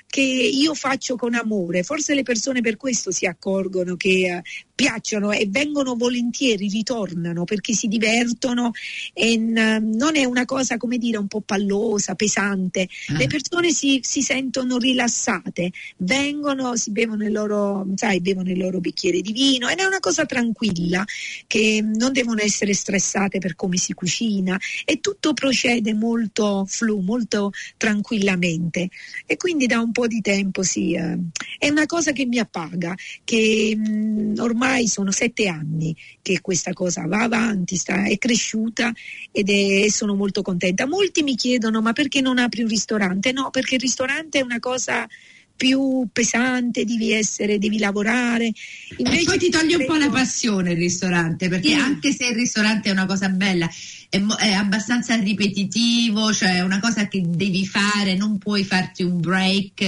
che 0.10 0.22
io 0.22 0.74
faccio 0.74 1.15
con 1.15 1.36
amore. 1.36 1.84
Forse 1.84 2.15
le 2.15 2.24
persone 2.24 2.62
per 2.62 2.78
questo 2.78 3.12
si 3.12 3.28
accorgono 3.28 3.95
che 3.95 4.41
uh, 4.41 4.50
piacciono 4.74 5.32
e 5.32 5.45
vengono 5.48 5.95
volentieri, 5.95 6.67
ritornano 6.67 7.43
perché 7.43 7.74
si 7.74 7.88
divertono 7.88 8.72
e 9.13 9.38
n- 9.38 9.91
non 9.93 10.15
è 10.15 10.24
una 10.24 10.45
cosa 10.45 10.78
come 10.78 10.98
dire 10.98 11.17
un 11.17 11.28
po' 11.28 11.41
pallosa, 11.41 12.15
pesante. 12.15 12.88
Ah. 13.10 13.17
Le 13.17 13.28
persone 13.28 13.72
si, 13.72 14.00
si, 14.02 14.22
sentono 14.22 14.78
rilassate, 14.78 15.72
vengono, 15.98 16.76
si 16.76 16.91
bevono 16.91 17.24
il 17.26 17.32
loro, 17.32 17.86
sai, 17.95 18.19
bevono 18.22 18.50
il 18.50 18.58
loro 18.58 18.80
bicchiere 18.80 19.22
di 19.22 19.32
vino 19.32 19.67
ed 19.67 19.80
è 19.80 19.84
una 19.84 20.00
cosa 20.00 20.26
tranquilla 20.26 21.06
che 21.45 21.84
non 21.84 22.13
devono 22.13 22.41
essere 22.41 22.74
stressate 22.74 23.38
per 23.38 23.56
come 23.56 23.78
si 23.78 23.93
cucina 23.93 24.58
e 24.86 25.02
tutto 25.02 25.34
procede 25.34 25.93
molto 25.93 26.65
flu, 26.65 27.00
molto 27.02 27.52
tranquillamente 27.78 28.89
e 29.26 29.38
quindi 29.38 29.67
da 29.67 29.80
un 29.80 29.91
po' 29.91 29.99
di 30.08 30.22
tempo 30.22 30.64
sì, 30.64 30.94
eh, 30.94 31.18
è 31.58 31.70
una 31.70 31.86
cosa 31.86 32.12
che 32.12 32.26
mi 32.26 32.40
appaga, 32.40 32.96
che 33.24 33.76
mh, 33.76 33.90
mm, 33.90 34.34
ormai 34.40 34.88
sono 34.88 35.12
sette 35.12 35.48
anni 35.48 35.96
che 36.22 36.42
questa 36.42 36.74
cosa 36.74 37.06
va 37.08 37.24
avanti, 37.24 37.76
sta, 37.76 38.06
è 38.06 38.18
cresciuta 38.18 38.92
ed 39.32 39.50
è, 39.50 39.90
sono 39.90 40.16
molto 40.16 40.42
contenta. 40.42 40.88
Molti 40.88 41.24
mi 41.24 41.36
chiedono 41.36 41.82
ma 41.82 41.94
perché 41.94 42.22
non 42.22 42.38
apri 42.38 42.62
un 42.62 42.70
ristorante? 42.70 43.32
No, 43.32 43.50
perché 43.50 43.76
il 43.76 43.82
ristorante 43.82 44.40
è 44.40 44.44
una 44.44 44.60
cosa 44.60 45.08
più 45.60 46.08
pesante, 46.13 46.86
devi 46.86 47.12
essere, 47.12 47.58
devi 47.58 47.80
lavorare. 47.80 48.50
Invece 48.95 49.19
e 49.19 49.24
poi 49.26 49.38
ti 49.38 49.50
toglie 49.50 49.76
un 49.76 49.86
po' 49.86 49.95
la 49.95 50.10
passione 50.10 50.72
il 50.72 50.78
ristorante, 50.78 51.50
perché 51.50 51.67
sì. 51.67 51.74
anche 51.74 52.13
se 52.13 52.28
il 52.28 52.36
ristorante 52.36 52.88
è 52.88 52.93
una 52.93 53.06
cosa 53.06 53.28
bella, 53.28 53.69
è, 54.08 54.22
è, 54.38 54.54
abbastanza 54.54 55.15
ripetitivo, 55.15 56.32
cioè 56.34 56.56
è 56.56 56.62
una 56.62 56.80
cosa 56.80 57.10
che 57.10 57.22
devi 57.28 57.67
fare, 57.67 58.15
non 58.15 58.38
puoi 58.38 58.63
farti 58.63 59.04
un 59.04 59.19
break. 59.19 59.82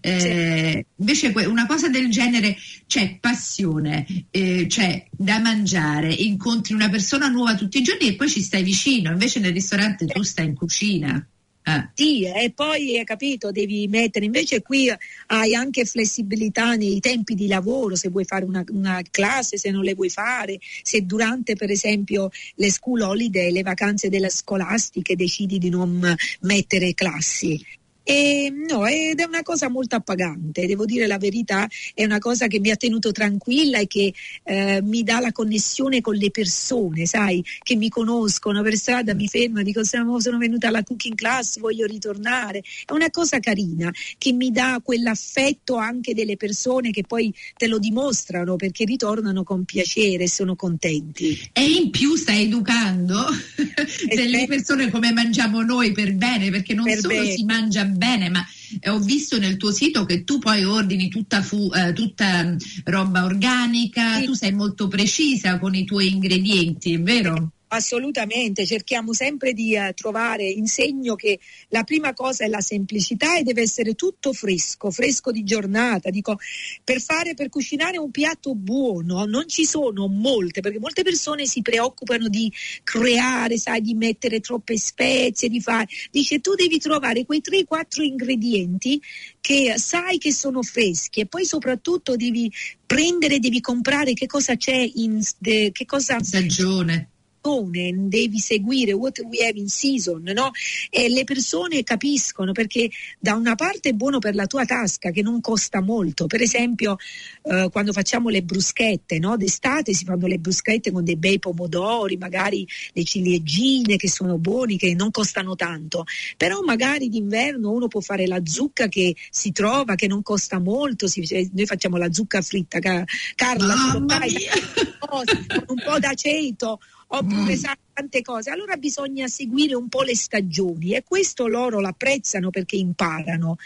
Eh, 0.00 0.18
sì. 0.18 0.86
Invece 0.96 1.32
una 1.46 1.66
cosa 1.66 1.88
del 1.88 2.08
genere 2.08 2.56
c'è 2.86 3.18
passione, 3.20 4.06
eh, 4.30 4.64
c'è 4.66 5.04
da 5.10 5.40
mangiare, 5.40 6.10
incontri 6.10 6.72
una 6.72 6.88
persona 6.88 7.28
nuova 7.28 7.54
tutti 7.54 7.76
i 7.76 7.82
giorni 7.82 8.08
e 8.08 8.14
poi 8.14 8.30
ci 8.30 8.40
stai 8.40 8.62
vicino, 8.62 9.10
invece 9.10 9.40
nel 9.40 9.52
ristorante 9.52 10.06
tu 10.06 10.22
stai 10.22 10.46
in 10.46 10.54
cucina. 10.54 11.28
Ah. 11.68 11.90
Sì, 11.92 12.24
e 12.24 12.50
poi 12.54 12.96
hai 12.96 13.04
capito, 13.04 13.50
devi 13.50 13.86
mettere, 13.88 14.24
invece 14.24 14.62
qui 14.62 14.90
hai 15.26 15.54
anche 15.54 15.84
flessibilità 15.84 16.76
nei 16.76 16.98
tempi 16.98 17.34
di 17.34 17.46
lavoro, 17.46 17.94
se 17.94 18.08
vuoi 18.08 18.24
fare 18.24 18.46
una, 18.46 18.64
una, 18.70 19.02
classe, 19.10 19.58
se 19.58 19.70
non 19.70 19.82
le 19.82 19.94
vuoi 19.94 20.08
fare, 20.08 20.58
se 20.82 21.04
durante 21.04 21.56
per 21.56 21.70
esempio 21.70 22.30
le 22.54 22.70
school 22.70 23.02
holiday, 23.02 23.52
le 23.52 23.62
vacanze 23.62 24.08
delle 24.08 24.30
scolastiche 24.30 25.14
decidi 25.14 25.58
di 25.58 25.68
non 25.68 26.16
mettere 26.40 26.94
classi. 26.94 27.62
E, 28.10 28.50
no, 28.50 28.86
ed 28.86 29.20
è 29.20 29.24
una 29.24 29.42
cosa 29.42 29.68
molto 29.68 29.94
appagante, 29.94 30.64
devo 30.64 30.86
dire 30.86 31.06
la 31.06 31.18
verità, 31.18 31.68
è 31.92 32.04
una 32.04 32.16
cosa 32.16 32.46
che 32.46 32.58
mi 32.58 32.70
ha 32.70 32.76
tenuto 32.76 33.12
tranquilla 33.12 33.80
e 33.80 33.86
che 33.86 34.14
eh, 34.44 34.80
mi 34.82 35.02
dà 35.02 35.20
la 35.20 35.30
connessione 35.30 36.00
con 36.00 36.14
le 36.14 36.30
persone, 36.30 37.04
sai, 37.04 37.44
che 37.62 37.76
mi 37.76 37.90
conoscono 37.90 38.62
per 38.62 38.76
strada, 38.76 39.12
mi 39.12 39.28
fermano, 39.28 39.62
dico 39.62 39.84
sono, 39.84 40.18
sono 40.20 40.38
venuta 40.38 40.68
alla 40.68 40.82
cooking 40.84 41.14
class, 41.16 41.58
voglio 41.58 41.84
ritornare. 41.84 42.62
È 42.86 42.92
una 42.92 43.10
cosa 43.10 43.40
carina 43.40 43.92
che 44.16 44.32
mi 44.32 44.50
dà 44.52 44.80
quell'affetto 44.82 45.76
anche 45.76 46.14
delle 46.14 46.38
persone 46.38 46.90
che 46.92 47.02
poi 47.02 47.30
te 47.58 47.66
lo 47.66 47.78
dimostrano 47.78 48.56
perché 48.56 48.86
ritornano 48.86 49.42
con 49.42 49.66
piacere 49.66 50.24
e 50.24 50.28
sono 50.30 50.56
contenti. 50.56 51.38
E 51.52 51.62
in 51.62 51.90
più 51.90 52.16
stai 52.16 52.44
educando 52.44 53.26
delle 54.08 54.46
persone 54.46 54.90
come 54.90 55.12
mangiamo 55.12 55.60
noi 55.60 55.92
per 55.92 56.14
bene, 56.14 56.48
perché 56.48 56.72
non 56.72 56.86
per 56.86 57.00
solo 57.00 57.12
bene. 57.12 57.32
si 57.32 57.44
mangia 57.44 57.84
bene 57.84 57.96
bene, 57.98 58.30
ma 58.30 58.42
eh, 58.80 58.88
ho 58.88 58.98
visto 58.98 59.38
nel 59.38 59.58
tuo 59.58 59.70
sito 59.70 60.06
che 60.06 60.24
tu 60.24 60.38
poi 60.38 60.64
ordini 60.64 61.08
tutta, 61.08 61.42
fu, 61.42 61.70
eh, 61.74 61.92
tutta 61.92 62.44
mm, 62.44 62.56
roba 62.84 63.24
organica, 63.24 64.18
sì. 64.20 64.24
tu 64.24 64.32
sei 64.32 64.52
molto 64.52 64.88
precisa 64.88 65.58
con 65.58 65.74
i 65.74 65.84
tuoi 65.84 66.10
ingredienti, 66.10 66.94
è 66.94 67.00
vero? 67.00 67.52
Assolutamente, 67.68 68.64
cerchiamo 68.64 69.12
sempre 69.12 69.52
di 69.52 69.76
uh, 69.76 69.92
trovare, 69.92 70.44
insegno 70.44 71.14
che 71.16 71.38
la 71.68 71.84
prima 71.84 72.14
cosa 72.14 72.44
è 72.44 72.48
la 72.48 72.60
semplicità 72.60 73.36
e 73.36 73.42
deve 73.42 73.62
essere 73.62 73.94
tutto 73.94 74.32
fresco, 74.32 74.90
fresco 74.90 75.30
di 75.30 75.44
giornata. 75.44 76.08
Dico, 76.08 76.38
per 76.82 77.00
fare, 77.00 77.34
per 77.34 77.50
cucinare 77.50 77.98
un 77.98 78.10
piatto 78.10 78.54
buono 78.54 79.24
non 79.26 79.46
ci 79.48 79.66
sono 79.66 80.08
molte, 80.08 80.60
perché 80.60 80.78
molte 80.78 81.02
persone 81.02 81.46
si 81.46 81.60
preoccupano 81.60 82.28
di 82.28 82.50
creare, 82.82 83.58
sai, 83.58 83.82
di 83.82 83.94
mettere 83.94 84.40
troppe 84.40 84.78
spezie, 84.78 85.50
di 85.50 85.60
fare. 85.60 85.88
Dice, 86.10 86.40
tu 86.40 86.54
devi 86.54 86.78
trovare 86.78 87.26
quei 87.26 87.42
3-4 87.44 88.02
ingredienti 88.02 89.00
che 89.40 89.74
sai 89.76 90.16
che 90.16 90.32
sono 90.32 90.62
freschi 90.62 91.20
e 91.20 91.26
poi 91.26 91.44
soprattutto 91.44 92.16
devi 92.16 92.50
prendere, 92.86 93.38
devi 93.38 93.60
comprare 93.60 94.14
che 94.14 94.26
cosa 94.26 94.56
c'è 94.56 94.90
in, 94.94 95.22
de, 95.38 95.70
che 95.72 95.84
cosa... 95.84 96.22
Stagione 96.22 97.10
stagione, 97.48 97.94
devi 98.08 98.38
seguire 98.38 98.92
what 98.92 99.18
we 99.20 99.44
have 99.44 99.58
in 99.58 99.68
season, 99.68 100.22
no? 100.22 100.50
E 100.90 101.08
le 101.08 101.24
persone 101.24 101.82
capiscono 101.82 102.52
perché 102.52 102.90
da 103.18 103.34
una 103.34 103.54
parte 103.54 103.90
è 103.90 103.92
buono 103.92 104.18
per 104.18 104.34
la 104.34 104.46
tua 104.46 104.64
tasca 104.64 105.10
che 105.10 105.22
non 105.22 105.40
costa 105.40 105.80
molto, 105.80 106.26
per 106.26 106.42
esempio 106.42 106.96
eh, 107.42 107.68
quando 107.72 107.92
facciamo 107.92 108.28
le 108.28 108.42
bruschette, 108.42 109.18
no? 109.18 109.36
D'estate 109.36 109.94
si 109.94 110.04
fanno 110.04 110.26
le 110.26 110.38
bruschette 110.38 110.92
con 110.92 111.04
dei 111.04 111.16
bei 111.16 111.38
pomodori, 111.38 112.16
magari 112.16 112.66
le 112.92 113.04
ciliegine 113.04 113.96
che 113.96 114.08
sono 114.08 114.38
buoni, 114.38 114.76
che 114.76 114.94
non 114.94 115.10
costano 115.10 115.54
tanto, 115.54 116.04
però 116.36 116.60
magari 116.62 117.08
d'inverno 117.08 117.70
uno 117.70 117.88
può 117.88 118.00
fare 118.00 118.26
la 118.26 118.40
zucca 118.44 118.88
che 118.88 119.16
si 119.30 119.52
trova, 119.52 119.94
che 119.94 120.06
non 120.06 120.22
costa 120.22 120.58
molto, 120.58 121.06
si, 121.06 121.24
noi 121.52 121.66
facciamo 121.66 121.96
la 121.96 122.12
zucca 122.12 122.42
fritta, 122.42 122.78
Carla, 122.78 123.74
Mamma 123.74 124.18
fai, 124.18 124.34
con 124.98 125.24
un 125.66 125.82
po' 125.84 125.98
d'aceto 125.98 126.80
oppure 127.08 127.56
mm. 127.56 127.62
tante 127.92 128.22
cose. 128.22 128.50
Allora 128.50 128.76
bisogna 128.76 129.28
seguire 129.28 129.74
un 129.74 129.88
po' 129.88 130.02
le 130.02 130.14
stagioni 130.14 130.94
e 130.94 131.04
questo 131.04 131.46
loro 131.46 131.80
l'apprezzano 131.80 132.50
perché 132.50 132.76
imparano. 132.76 133.56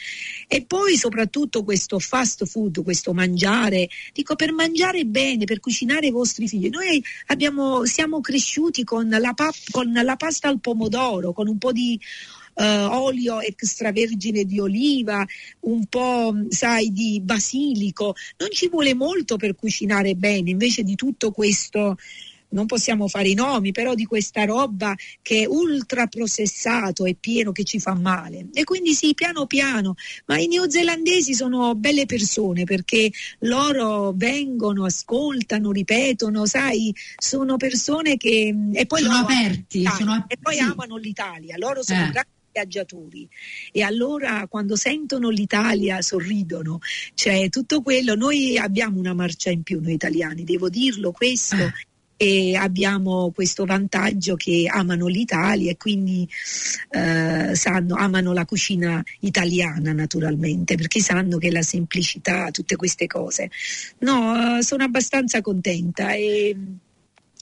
E 0.47 0.65
poi 0.65 0.97
soprattutto 0.97 1.65
questo 1.65 1.99
fast 1.99 2.45
food, 2.47 2.83
questo 2.83 3.13
mangiare, 3.13 3.89
dico 4.13 4.37
per 4.37 4.53
mangiare 4.53 5.05
bene, 5.05 5.45
per 5.45 5.61
cucinare 5.61 6.07
i 6.07 6.11
vostri 6.11 6.47
figli. 6.47 6.69
Noi 6.69 7.03
abbiamo, 7.27 7.85
siamo 7.85 8.21
cresciuti 8.21 8.85
con 8.85 9.09
la, 9.09 9.33
pa- 9.35 9.53
con 9.71 9.93
la 9.93 10.17
pasta 10.17 10.49
al 10.49 10.61
pomodoro, 10.61 11.33
con 11.33 11.49
un 11.49 11.59
po' 11.59 11.73
di 11.73 11.99
Uh, 12.55 12.87
olio 12.91 13.41
extravergine 13.41 14.45
di 14.45 14.61
oliva, 14.61 15.27
un 15.61 15.87
po' 15.87 16.35
sai 16.51 16.93
di 16.93 17.19
basilico, 17.23 18.15
non 18.37 18.51
ci 18.51 18.69
vuole 18.69 18.93
molto 18.93 19.39
per 19.39 19.55
cucinare 19.55 20.15
bene, 20.17 20.51
invece 20.51 20.83
di 20.83 20.95
tutto 20.95 21.31
questo 21.31 21.97
non 22.53 22.67
possiamo 22.67 23.09
fare 23.09 23.29
i 23.29 23.35
nomi, 23.35 23.73
però 23.73 23.95
di 23.95 24.05
questa 24.05 24.45
roba 24.45 24.95
che 25.21 25.43
è 25.43 25.47
ultra 25.47 26.07
processato 26.07 27.05
e 27.05 27.15
pieno 27.19 27.53
che 27.53 27.65
ci 27.65 27.81
fa 27.81 27.95
male. 27.95 28.47
E 28.53 28.65
quindi 28.65 28.95
sì, 28.95 29.15
piano 29.15 29.47
piano, 29.47 29.95
ma 30.27 30.39
i 30.39 30.47
neozelandesi 30.47 31.35
sono 31.35 31.75
belle 31.75 32.07
persone 32.07 32.65
perché 32.65 33.11
loro 33.41 34.13
vengono, 34.15 34.85
ascoltano, 34.85 35.73
ripetono, 35.73 36.47
sai, 36.47 36.95
sono 37.17 37.57
persone 37.57 38.17
che... 38.17 38.55
E 38.73 38.87
poi 38.87 39.03
sono 39.03 39.17
aperti, 39.17 39.85
sono... 39.85 40.25
e 40.29 40.37
poi 40.41 40.59
amano 40.59 40.97
l'Italia, 40.97 41.57
loro 41.59 41.83
sono 41.83 42.07
eh. 42.07 42.11
grandi 42.11 42.31
viaggiatori 42.53 43.27
e 43.73 43.81
allora 43.83 44.47
quando 44.47 44.77
sentono 44.77 45.31
l'Italia 45.31 46.03
sorridono, 46.03 46.81
cioè 47.15 47.49
tutto 47.49 47.81
quello, 47.81 48.15
noi 48.15 48.59
abbiamo 48.59 48.99
una 48.99 49.15
marcia 49.15 49.51
in 49.51 49.63
più 49.63 49.81
noi 49.81 49.95
italiani, 49.95 50.45
devo 50.45 50.69
dirlo 50.69 51.13
questo. 51.13 51.57
Eh 51.57 51.73
e 52.23 52.55
abbiamo 52.55 53.33
questo 53.35 53.65
vantaggio 53.65 54.37
che 54.37 54.71
amano 54.71 55.09
l'Italia 55.09 55.73
e 55.73 55.77
quindi 55.77 56.29
eh, 56.91 57.51
sanno, 57.57 57.97
amano 57.97 58.33
la 58.33 58.45
cucina 58.45 59.03
italiana 59.21 59.93
naturalmente 59.93 60.77
perché 60.77 61.01
sanno 61.01 61.39
che 61.39 61.51
la 61.51 61.63
semplicità, 61.63 62.53
tutte 62.53 62.77
queste 62.77 63.09
cose. 63.09 63.51
No, 63.99 64.63
sono 64.63 64.85
abbastanza 64.85 65.41
contenta 65.41 66.13
e 66.13 66.57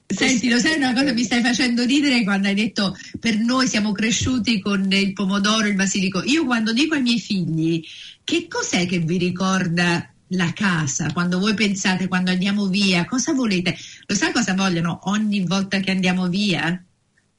Senti, 0.07 0.49
lo 0.49 0.59
sai 0.59 0.77
una 0.77 0.93
cosa 0.93 1.13
mi 1.13 1.23
stai 1.23 1.41
facendo 1.41 1.85
ridere 1.85 2.25
quando 2.25 2.49
hai 2.49 2.55
detto 2.55 2.97
per 3.21 3.39
noi 3.39 3.69
siamo 3.69 3.93
cresciuti 3.93 4.61
con 4.61 4.91
il 4.91 5.13
pomodoro, 5.13 5.69
il 5.69 5.77
basilico. 5.77 6.23
Io 6.25 6.47
quando 6.47 6.73
dico 6.73 6.95
ai 6.95 7.03
miei 7.03 7.21
figli 7.21 7.81
che 8.25 8.49
cos'è 8.49 8.87
che 8.87 8.99
vi 8.99 9.19
ricorda 9.19 10.10
la 10.31 10.53
casa, 10.53 11.13
quando 11.13 11.39
voi 11.39 11.55
pensate 11.55 12.09
quando 12.09 12.31
andiamo 12.31 12.67
via, 12.67 13.05
cosa 13.05 13.33
volete? 13.33 13.77
Lo 14.07 14.15
sai 14.15 14.33
cosa 14.33 14.55
vogliono 14.55 15.01
ogni 15.05 15.45
volta 15.45 15.79
che 15.81 15.91
andiamo 15.91 16.29
via? 16.29 16.85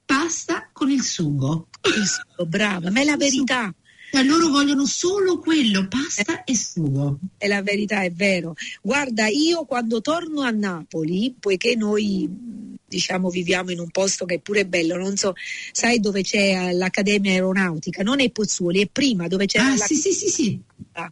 Pasta 0.06 0.70
con 0.72 0.90
il 0.90 1.04
sugo. 1.04 1.68
Il 1.84 2.06
sugo, 2.06 2.46
brava, 2.46 2.90
ma 2.92 3.02
è 3.02 3.04
la 3.04 3.18
verità. 3.18 3.74
Cioè 4.12 4.24
loro 4.24 4.50
vogliono 4.50 4.86
solo 4.86 5.40
quello, 5.40 5.88
pasta 5.88 6.44
e 6.44 6.56
sugo. 6.56 7.20
È 7.38 7.48
la 7.48 7.62
verità, 7.62 8.02
è 8.02 8.12
vero. 8.12 8.56
Guarda, 8.82 9.28
io 9.28 9.64
quando 9.64 10.02
torno 10.02 10.42
a 10.42 10.50
Napoli, 10.50 11.34
poiché 11.40 11.76
noi 11.76 12.30
diciamo 12.92 13.30
viviamo 13.30 13.72
in 13.72 13.80
un 13.80 13.90
posto 13.90 14.26
che 14.26 14.36
è 14.36 14.40
pure 14.40 14.66
bello, 14.66 14.98
non 14.98 15.16
so, 15.16 15.34
sai 15.72 16.02
dove 16.02 16.24
c'è 16.24 16.74
l'Accademia 16.74 17.32
Aeronautica, 17.32 18.04
non 18.04 18.20
è 18.20 18.30
Pozzuoli, 18.32 18.82
è 18.82 18.88
prima 18.88 19.30
dove 19.30 19.46
c'è 19.46 19.60
ah, 19.60 19.78
la... 19.78 19.86
sì, 19.86 19.96
sì, 19.96 20.12
sì, 20.12 20.28
sì. 20.28 20.62
Ah. 20.94 21.12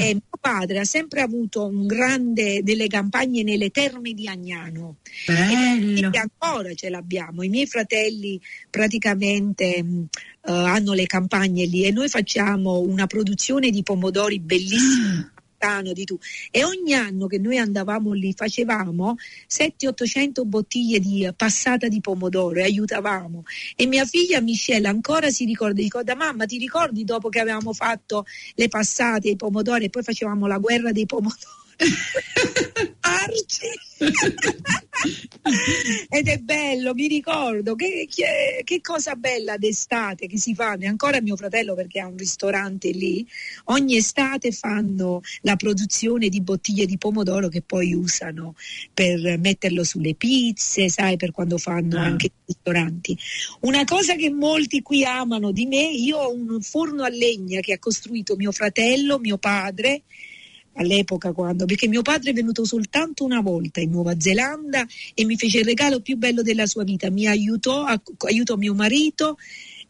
E 0.00 0.14
mio 0.14 0.38
padre 0.40 0.80
ha 0.80 0.84
sempre 0.84 1.20
avuto 1.20 1.64
un 1.64 1.86
grande 1.86 2.62
delle 2.62 2.88
campagne 2.88 3.42
nelle 3.42 3.70
terme 3.70 4.12
di 4.12 4.28
Agnano. 4.28 4.96
Bello. 5.26 6.10
E 6.10 6.18
ancora 6.18 6.74
ce 6.74 6.88
l'abbiamo. 6.88 7.42
I 7.42 7.48
miei 7.48 7.66
fratelli 7.66 8.40
praticamente 8.68 9.84
uh, 9.84 10.06
hanno 10.42 10.92
le 10.92 11.06
campagne 11.06 11.66
lì 11.66 11.84
e 11.84 11.90
noi 11.92 12.08
facciamo 12.08 12.80
una 12.80 13.06
produzione 13.06 13.70
di 13.70 13.82
pomodori 13.82 14.40
bellissima. 14.40 15.32
Ah 15.34 15.41
lontano 15.62 15.92
di 15.92 16.04
tu. 16.04 16.18
E 16.50 16.64
ogni 16.64 16.92
anno 16.94 17.26
che 17.26 17.38
noi 17.38 17.58
andavamo 17.58 18.12
lì 18.12 18.32
facevamo 18.34 19.16
700-800 19.48 20.44
bottiglie 20.44 20.98
di 20.98 21.30
passata 21.36 21.86
di 21.86 22.00
pomodoro 22.00 22.58
e 22.58 22.62
aiutavamo. 22.62 23.44
E 23.76 23.86
mia 23.86 24.04
figlia 24.04 24.40
Michelle 24.40 24.88
ancora 24.88 25.30
si 25.30 25.44
ricorda, 25.44 25.80
ricorda 25.80 26.16
mamma 26.16 26.46
ti 26.46 26.58
ricordi 26.58 27.04
dopo 27.04 27.28
che 27.28 27.40
avevamo 27.40 27.72
fatto 27.72 28.26
le 28.54 28.68
passate, 28.68 29.28
i 29.28 29.36
pomodori 29.36 29.84
e 29.84 29.90
poi 29.90 30.02
facevamo 30.02 30.46
la 30.46 30.58
guerra 30.58 30.90
dei 30.90 31.06
pomodori? 31.06 31.61
Arci. 33.00 33.68
Ed 36.08 36.28
è 36.28 36.38
bello, 36.38 36.94
mi 36.94 37.08
ricordo 37.08 37.74
che, 37.74 38.08
che, 38.12 38.62
che, 38.64 38.80
cosa 38.80 39.14
bella 39.14 39.56
d'estate 39.56 40.26
che 40.26 40.38
si 40.38 40.54
fa, 40.54 40.76
ancora 40.82 41.20
mio 41.20 41.36
fratello 41.36 41.74
perché 41.74 42.00
ha 42.00 42.06
un 42.06 42.16
ristorante 42.16 42.90
lì, 42.90 43.26
ogni 43.64 43.96
estate 43.96 44.52
fanno 44.52 45.20
la 45.42 45.56
produzione 45.56 46.28
di 46.28 46.40
bottiglie 46.40 46.86
di 46.86 46.98
pomodoro 46.98 47.48
che 47.48 47.62
poi 47.62 47.94
usano 47.94 48.54
per 48.92 49.38
metterlo 49.38 49.84
sulle 49.84 50.14
pizze, 50.14 50.88
sai, 50.88 51.16
per 51.16 51.32
quando 51.32 51.58
fanno 51.58 51.98
ah. 51.98 52.04
anche 52.04 52.26
i 52.26 52.32
ristoranti. 52.46 53.16
Una 53.60 53.84
cosa 53.84 54.14
che 54.14 54.30
molti 54.30 54.82
qui 54.82 55.04
amano 55.04 55.52
di 55.52 55.66
me, 55.66 55.82
io 55.82 56.18
ho 56.18 56.32
un 56.32 56.60
forno 56.60 57.02
a 57.02 57.08
legna 57.08 57.60
che 57.60 57.72
ha 57.72 57.78
costruito 57.78 58.36
mio 58.36 58.52
fratello, 58.52 59.18
mio 59.18 59.38
padre, 59.38 60.02
all'epoca 60.74 61.32
quando, 61.32 61.66
perché 61.66 61.88
mio 61.88 62.02
padre 62.02 62.30
è 62.30 62.34
venuto 62.34 62.64
soltanto 62.64 63.24
una 63.24 63.40
volta 63.40 63.80
in 63.80 63.90
Nuova 63.90 64.18
Zelanda 64.18 64.86
e 65.14 65.24
mi 65.24 65.36
fece 65.36 65.58
il 65.58 65.64
regalo 65.64 66.00
più 66.00 66.16
bello 66.16 66.42
della 66.42 66.66
sua 66.66 66.84
vita, 66.84 67.10
mi 67.10 67.26
aiutò, 67.26 67.84
aiutò 68.26 68.56
mio 68.56 68.74
marito 68.74 69.36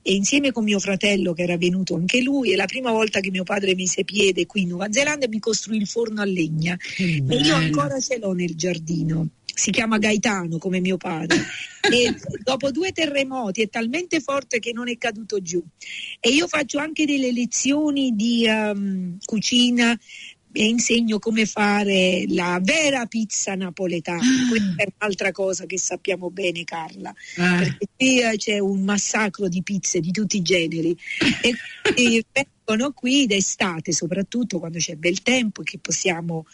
e 0.02 0.14
insieme 0.14 0.50
con 0.50 0.64
mio 0.64 0.80
fratello 0.80 1.32
che 1.32 1.42
era 1.42 1.56
venuto 1.56 1.94
anche 1.94 2.20
lui 2.20 2.52
è 2.52 2.56
la 2.56 2.66
prima 2.66 2.90
volta 2.90 3.20
che 3.20 3.30
mio 3.30 3.44
padre 3.44 3.76
mise 3.76 4.02
piede 4.02 4.46
qui 4.46 4.62
in 4.62 4.68
Nuova 4.68 4.90
Zelanda 4.90 5.28
mi 5.28 5.38
costruì 5.38 5.76
il 5.76 5.86
forno 5.86 6.20
a 6.20 6.24
legna. 6.24 6.76
E 6.98 7.36
io 7.36 7.54
ancora 7.54 8.00
ce 8.00 8.18
l'ho 8.18 8.32
nel 8.32 8.56
giardino. 8.56 9.28
Si 9.54 9.70
chiama 9.70 9.98
Gaetano 9.98 10.58
come 10.58 10.80
mio 10.80 10.96
padre. 10.96 11.36
E 11.82 12.14
dopo 12.42 12.70
due 12.70 12.90
terremoti 12.90 13.62
è 13.62 13.68
talmente 13.68 14.20
forte 14.20 14.58
che 14.58 14.72
non 14.72 14.88
è 14.88 14.96
caduto 14.96 15.40
giù. 15.40 15.62
E 16.18 16.30
io 16.30 16.48
faccio 16.48 16.78
anche 16.78 17.04
delle 17.04 17.30
lezioni 17.32 18.12
di 18.16 18.46
um, 18.48 19.18
cucina 19.24 19.96
e 20.52 20.66
insegno 20.66 21.18
come 21.18 21.46
fare 21.46 22.24
la 22.28 22.60
vera 22.62 23.06
pizza 23.06 23.54
napoletana. 23.54 24.20
Ah. 24.20 24.48
Questa 24.48 24.82
è 24.82 24.86
un'altra 24.98 25.32
cosa 25.32 25.66
che 25.66 25.78
sappiamo 25.78 26.30
bene, 26.30 26.64
Carla, 26.64 27.10
ah. 27.10 27.58
perché 27.58 27.86
qui 27.96 28.20
eh, 28.20 28.36
c'è 28.36 28.58
un 28.58 28.82
massacro 28.82 29.48
di 29.48 29.62
pizze 29.62 30.00
di 30.00 30.10
tutti 30.10 30.36
i 30.36 30.42
generi 30.42 30.96
e, 31.42 31.54
e 31.96 32.24
vengono 32.32 32.92
qui 32.92 33.26
d'estate, 33.26 33.92
soprattutto 33.92 34.58
quando 34.58 34.78
c'è 34.78 34.94
bel 34.96 35.22
tempo 35.22 35.62
e 35.62 35.64
che 35.64 35.78
possiamo 35.78 36.46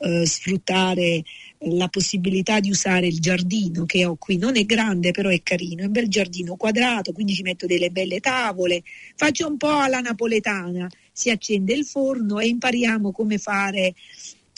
eh, 0.00 0.26
sfruttare 0.26 1.22
la 1.62 1.88
possibilità 1.88 2.60
di 2.60 2.70
usare 2.70 3.06
il 3.06 3.18
giardino 3.18 3.84
che 3.84 4.04
ho 4.04 4.16
qui. 4.16 4.36
Non 4.36 4.56
è 4.56 4.64
grande, 4.64 5.10
però 5.10 5.28
è 5.28 5.42
carino, 5.42 5.82
è 5.82 5.86
un 5.86 5.92
bel 5.92 6.08
giardino 6.08 6.56
quadrato, 6.56 7.12
quindi 7.12 7.34
ci 7.34 7.42
metto 7.42 7.66
delle 7.66 7.90
belle 7.90 8.20
tavole, 8.20 8.82
faccio 9.16 9.48
un 9.48 9.56
po' 9.56 9.76
alla 9.76 10.00
napoletana, 10.00 10.88
si 11.18 11.30
accende 11.30 11.72
il 11.72 11.84
forno 11.84 12.38
e 12.38 12.46
impariamo 12.46 13.10
come 13.10 13.38
fare 13.38 13.92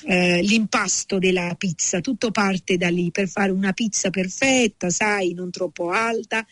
eh, 0.05 0.42
l'impasto 0.42 1.18
della 1.18 1.55
pizza. 1.57 2.01
Tutto 2.01 2.31
parte 2.31 2.77
da 2.77 2.90
lì 2.90 3.11
per 3.11 3.29
fare 3.29 3.51
una 3.51 3.73
pizza 3.73 4.11
perfetta, 4.11 4.90
sai, 4.90 5.33
non 5.33 5.51
troppo 5.51 5.88
alta. 5.90 6.46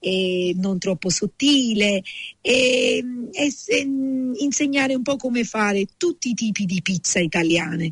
E 0.00 0.54
non 0.54 0.78
troppo 0.78 1.10
sottile 1.10 2.04
e, 2.40 3.04
e, 3.32 3.54
e, 3.66 3.88
insegnare 4.36 4.94
un 4.94 5.02
po' 5.02 5.16
come 5.16 5.42
fare 5.42 5.86
tutti 5.96 6.28
i 6.28 6.34
tipi 6.34 6.66
di 6.66 6.80
pizza 6.82 7.18
italiane 7.18 7.90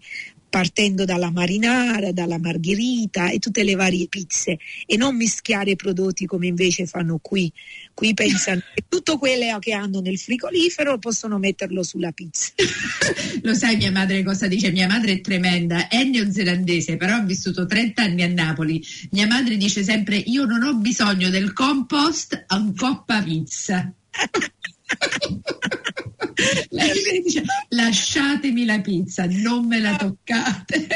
partendo 0.57 1.05
dalla 1.05 1.31
marinara, 1.31 2.13
dalla 2.13 2.39
margherita 2.39 3.29
e 3.29 3.39
tutte 3.39 3.63
le 3.63 3.75
varie 3.75 4.07
pizze 4.09 4.59
e 4.87 4.97
non 4.97 5.15
mischiare 5.15 5.73
i 5.73 5.77
prodotti 5.77 6.25
come 6.25 6.47
invece 6.47 6.87
fanno 6.87 7.19
qui. 7.21 7.53
Qui 7.93 8.15
pensano 8.15 8.63
che 8.75 8.85
tutto 8.89 9.19
quello 9.19 9.59
che 9.59 9.75
hanno 9.75 10.01
nel 10.01 10.19
frigorifero 10.19 10.97
possono 10.97 11.37
metterlo 11.37 11.83
sulla 11.83 12.11
pizza. 12.13 12.55
Lo 13.43 13.53
sai 13.53 13.77
mia 13.77 13.91
madre 13.91 14.23
cosa 14.23 14.47
dice? 14.47 14.73
Mia 14.73 14.89
madre 14.89 15.13
è 15.13 15.21
tremenda, 15.21 15.89
è 15.89 16.03
neozelandese, 16.05 16.97
però 16.97 17.17
ha 17.17 17.21
vissuto 17.21 17.67
30 17.67 18.03
anni 18.03 18.23
a 18.23 18.29
Napoli. 18.29 18.83
Mia 19.11 19.27
madre 19.27 19.59
dice 19.59 19.85
sempre 19.85 20.17
io 20.17 20.47
non 20.47 20.63
ho 20.63 20.73
bisogno 20.77 21.29
del 21.29 21.53
compost 21.53 22.45
a 22.47 22.57
un 22.57 22.75
coppa 22.75 23.23
pizza. 23.23 23.93
Lei 26.71 27.23
dice 27.23 27.43
lasciatemi 27.69 28.65
la 28.65 28.81
pizza, 28.81 29.27
non 29.27 29.67
me 29.67 29.81
la 29.81 29.97
toccate. 29.97 30.87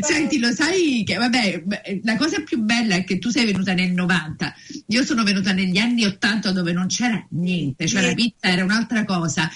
Senti, 0.00 0.38
lo 0.38 0.52
sai 0.52 1.02
che 1.04 1.16
vabbè, 1.16 1.64
la 2.02 2.16
cosa 2.16 2.40
più 2.40 2.58
bella 2.60 2.94
è 2.94 3.04
che 3.04 3.18
tu 3.18 3.30
sei 3.30 3.44
venuta 3.44 3.74
nel 3.74 3.92
90, 3.92 4.54
io 4.88 5.04
sono 5.04 5.22
venuta 5.24 5.52
negli 5.52 5.78
anni 5.78 6.04
80 6.04 6.52
dove 6.52 6.72
non 6.72 6.86
c'era 6.86 7.24
niente, 7.30 7.86
cioè 7.86 8.02
la 8.02 8.14
pizza 8.14 8.48
era 8.48 8.64
un'altra 8.64 9.04
cosa. 9.04 9.50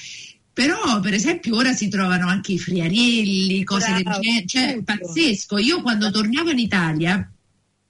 Però, 0.52 1.00
per 1.00 1.12
esempio, 1.12 1.54
ora 1.54 1.74
si 1.74 1.88
trovano 1.88 2.28
anche 2.28 2.52
i 2.52 2.58
friarielli, 2.58 3.62
cose 3.62 4.00
Bravo, 4.02 4.20
del 4.20 4.44
genere, 4.46 4.46
cioè 4.46 4.82
pazzesco. 4.82 5.58
Io 5.58 5.82
quando 5.82 6.10
tornavo 6.10 6.50
in 6.50 6.58
Italia 6.58 7.30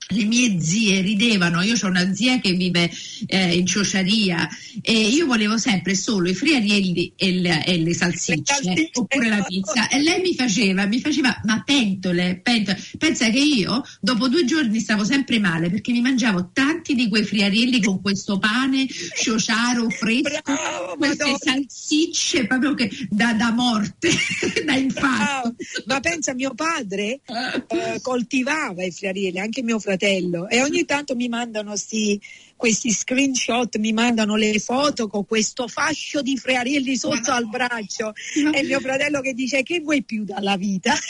le 0.08 0.24
mie 0.24 0.60
zie 0.60 1.00
ridevano, 1.00 1.62
io 1.62 1.74
ho 1.80 1.86
una 1.88 2.14
zia 2.14 2.38
che 2.38 2.52
vive 2.52 2.88
eh, 3.26 3.56
in 3.56 3.66
Ciociaria 3.66 4.48
e 4.80 4.92
io 4.92 5.26
volevo 5.26 5.58
sempre 5.58 5.96
solo 5.96 6.28
i 6.28 6.34
friarielli 6.34 7.14
e 7.16 7.32
le, 7.32 7.64
e 7.64 7.78
le 7.78 7.92
salsicce, 7.92 8.54
salsicce 8.54 8.90
oppure 8.94 9.28
la 9.28 9.42
pizza 9.42 9.88
e 9.88 10.00
lei 10.00 10.20
mi 10.20 10.34
faceva, 10.34 10.86
mi 10.86 11.00
faceva 11.00 11.40
ma 11.44 11.60
pentole, 11.64 12.38
pentole, 12.40 12.80
pensa 12.98 13.30
che 13.30 13.40
io 13.40 13.82
dopo 14.00 14.28
due 14.28 14.44
giorni 14.44 14.78
stavo 14.78 15.04
sempre 15.04 15.40
male 15.40 15.70
perché 15.70 15.90
mi 15.90 16.00
mangiavo 16.00 16.50
tanti 16.52 16.94
di 16.94 17.08
quei 17.08 17.24
friarielli 17.24 17.82
con 17.82 18.00
questo 18.00 18.38
pane 18.38 18.86
ciociaro 18.86 19.90
fresco, 19.90 20.42
Bravo, 20.44 20.96
queste 20.98 21.24
Madonna. 21.24 21.38
salsicce 21.38 22.46
proprio 22.46 22.74
che 22.74 22.90
da, 23.08 23.32
da 23.32 23.50
morte, 23.50 24.10
da 24.64 24.74
infarto. 24.74 25.56
Ma 25.86 25.98
pensa 25.98 26.32
mio 26.32 26.54
padre 26.54 27.20
eh, 27.24 28.00
coltivava 28.02 28.84
i 28.84 28.92
friarielli, 28.92 29.40
anche 29.40 29.62
mio 29.62 29.80
fratello 29.80 29.94
fratello 29.96 30.48
e 30.48 30.62
ogni 30.62 30.84
tanto 30.84 31.16
mi 31.16 31.28
mandano 31.28 31.74
sti, 31.74 32.20
questi 32.54 32.90
screenshot, 32.90 33.76
mi 33.78 33.92
mandano 33.92 34.36
le 34.36 34.58
foto 34.58 35.08
con 35.08 35.26
questo 35.26 35.66
fascio 35.66 36.20
di 36.20 36.36
frearielli 36.36 36.96
sotto 36.96 37.32
al 37.32 37.48
braccio 37.48 38.12
e 38.52 38.62
mio 38.62 38.80
fratello 38.80 39.20
che 39.20 39.32
dice 39.32 39.62
che 39.62 39.80
vuoi 39.80 40.04
più 40.04 40.24
dalla 40.24 40.56
vita? 40.56 40.94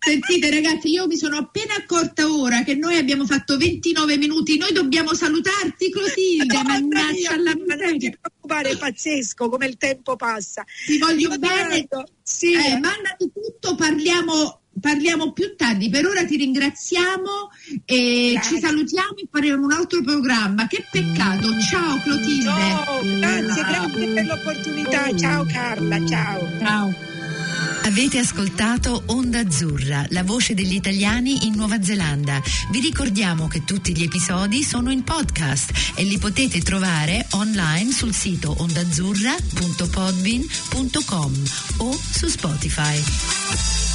Sentite 0.00 0.48
ragazzi, 0.48 0.90
io 0.90 1.06
mi 1.06 1.16
sono 1.16 1.38
appena 1.38 1.74
accorta 1.74 2.32
ora 2.32 2.62
che 2.62 2.76
noi 2.76 2.96
abbiamo 2.96 3.26
fatto 3.26 3.56
29 3.56 4.16
minuti, 4.16 4.56
noi 4.56 4.72
dobbiamo 4.72 5.12
salutarti 5.12 5.90
Clotilde, 5.90 6.54
no, 6.54 6.62
mannaggia 6.62 7.32
alla 7.32 7.52
Non 7.52 7.98
ti 7.98 8.16
preoccupare, 8.16 8.70
è 8.70 8.76
pazzesco 8.78 9.48
come 9.48 9.66
il 9.66 9.76
tempo 9.76 10.14
passa. 10.14 10.64
Ti 10.86 10.98
voglio 10.98 11.30
io 11.30 11.38
bene, 11.38 11.88
sì. 12.22 12.52
eh, 12.52 12.78
mandati 12.78 13.30
tutto, 13.34 13.74
parliamo 13.74 14.60
parliamo 14.80 15.32
più 15.32 15.54
tardi. 15.56 15.88
Per 15.88 16.06
ora 16.06 16.24
ti 16.24 16.36
ringraziamo 16.36 17.50
e 17.84 18.30
grazie. 18.32 18.56
ci 18.56 18.60
salutiamo 18.60 19.16
e 19.16 19.28
faremo 19.30 19.64
un 19.64 19.72
altro 19.72 20.02
programma. 20.02 20.66
Che 20.66 20.84
peccato. 20.90 21.48
Ciao 21.60 22.00
Clotilde. 22.02 22.44
Ciao, 22.44 23.00
grazie, 23.02 23.62
grazie 23.62 24.08
per 24.08 24.26
l'opportunità. 24.26 25.16
Ciao 25.16 25.44
Carla, 25.44 26.06
ciao. 26.06 26.58
Ciao. 26.58 27.08
Avete 27.88 28.18
ascoltato 28.18 29.02
Onda 29.06 29.38
Azzurra, 29.38 30.04
la 30.10 30.22
voce 30.22 30.52
degli 30.52 30.74
italiani 30.74 31.46
in 31.46 31.54
Nuova 31.54 31.82
Zelanda. 31.82 32.38
Vi 32.70 32.80
ricordiamo 32.80 33.48
che 33.48 33.64
tutti 33.64 33.96
gli 33.96 34.02
episodi 34.02 34.62
sono 34.62 34.92
in 34.92 35.04
podcast 35.04 35.94
e 35.94 36.04
li 36.04 36.18
potete 36.18 36.60
trovare 36.60 37.26
online 37.30 37.90
sul 37.90 38.12
sito 38.12 38.54
ondazzurra.podbin.com 38.58 41.44
o 41.78 41.92
su 41.92 42.28
Spotify. 42.28 43.87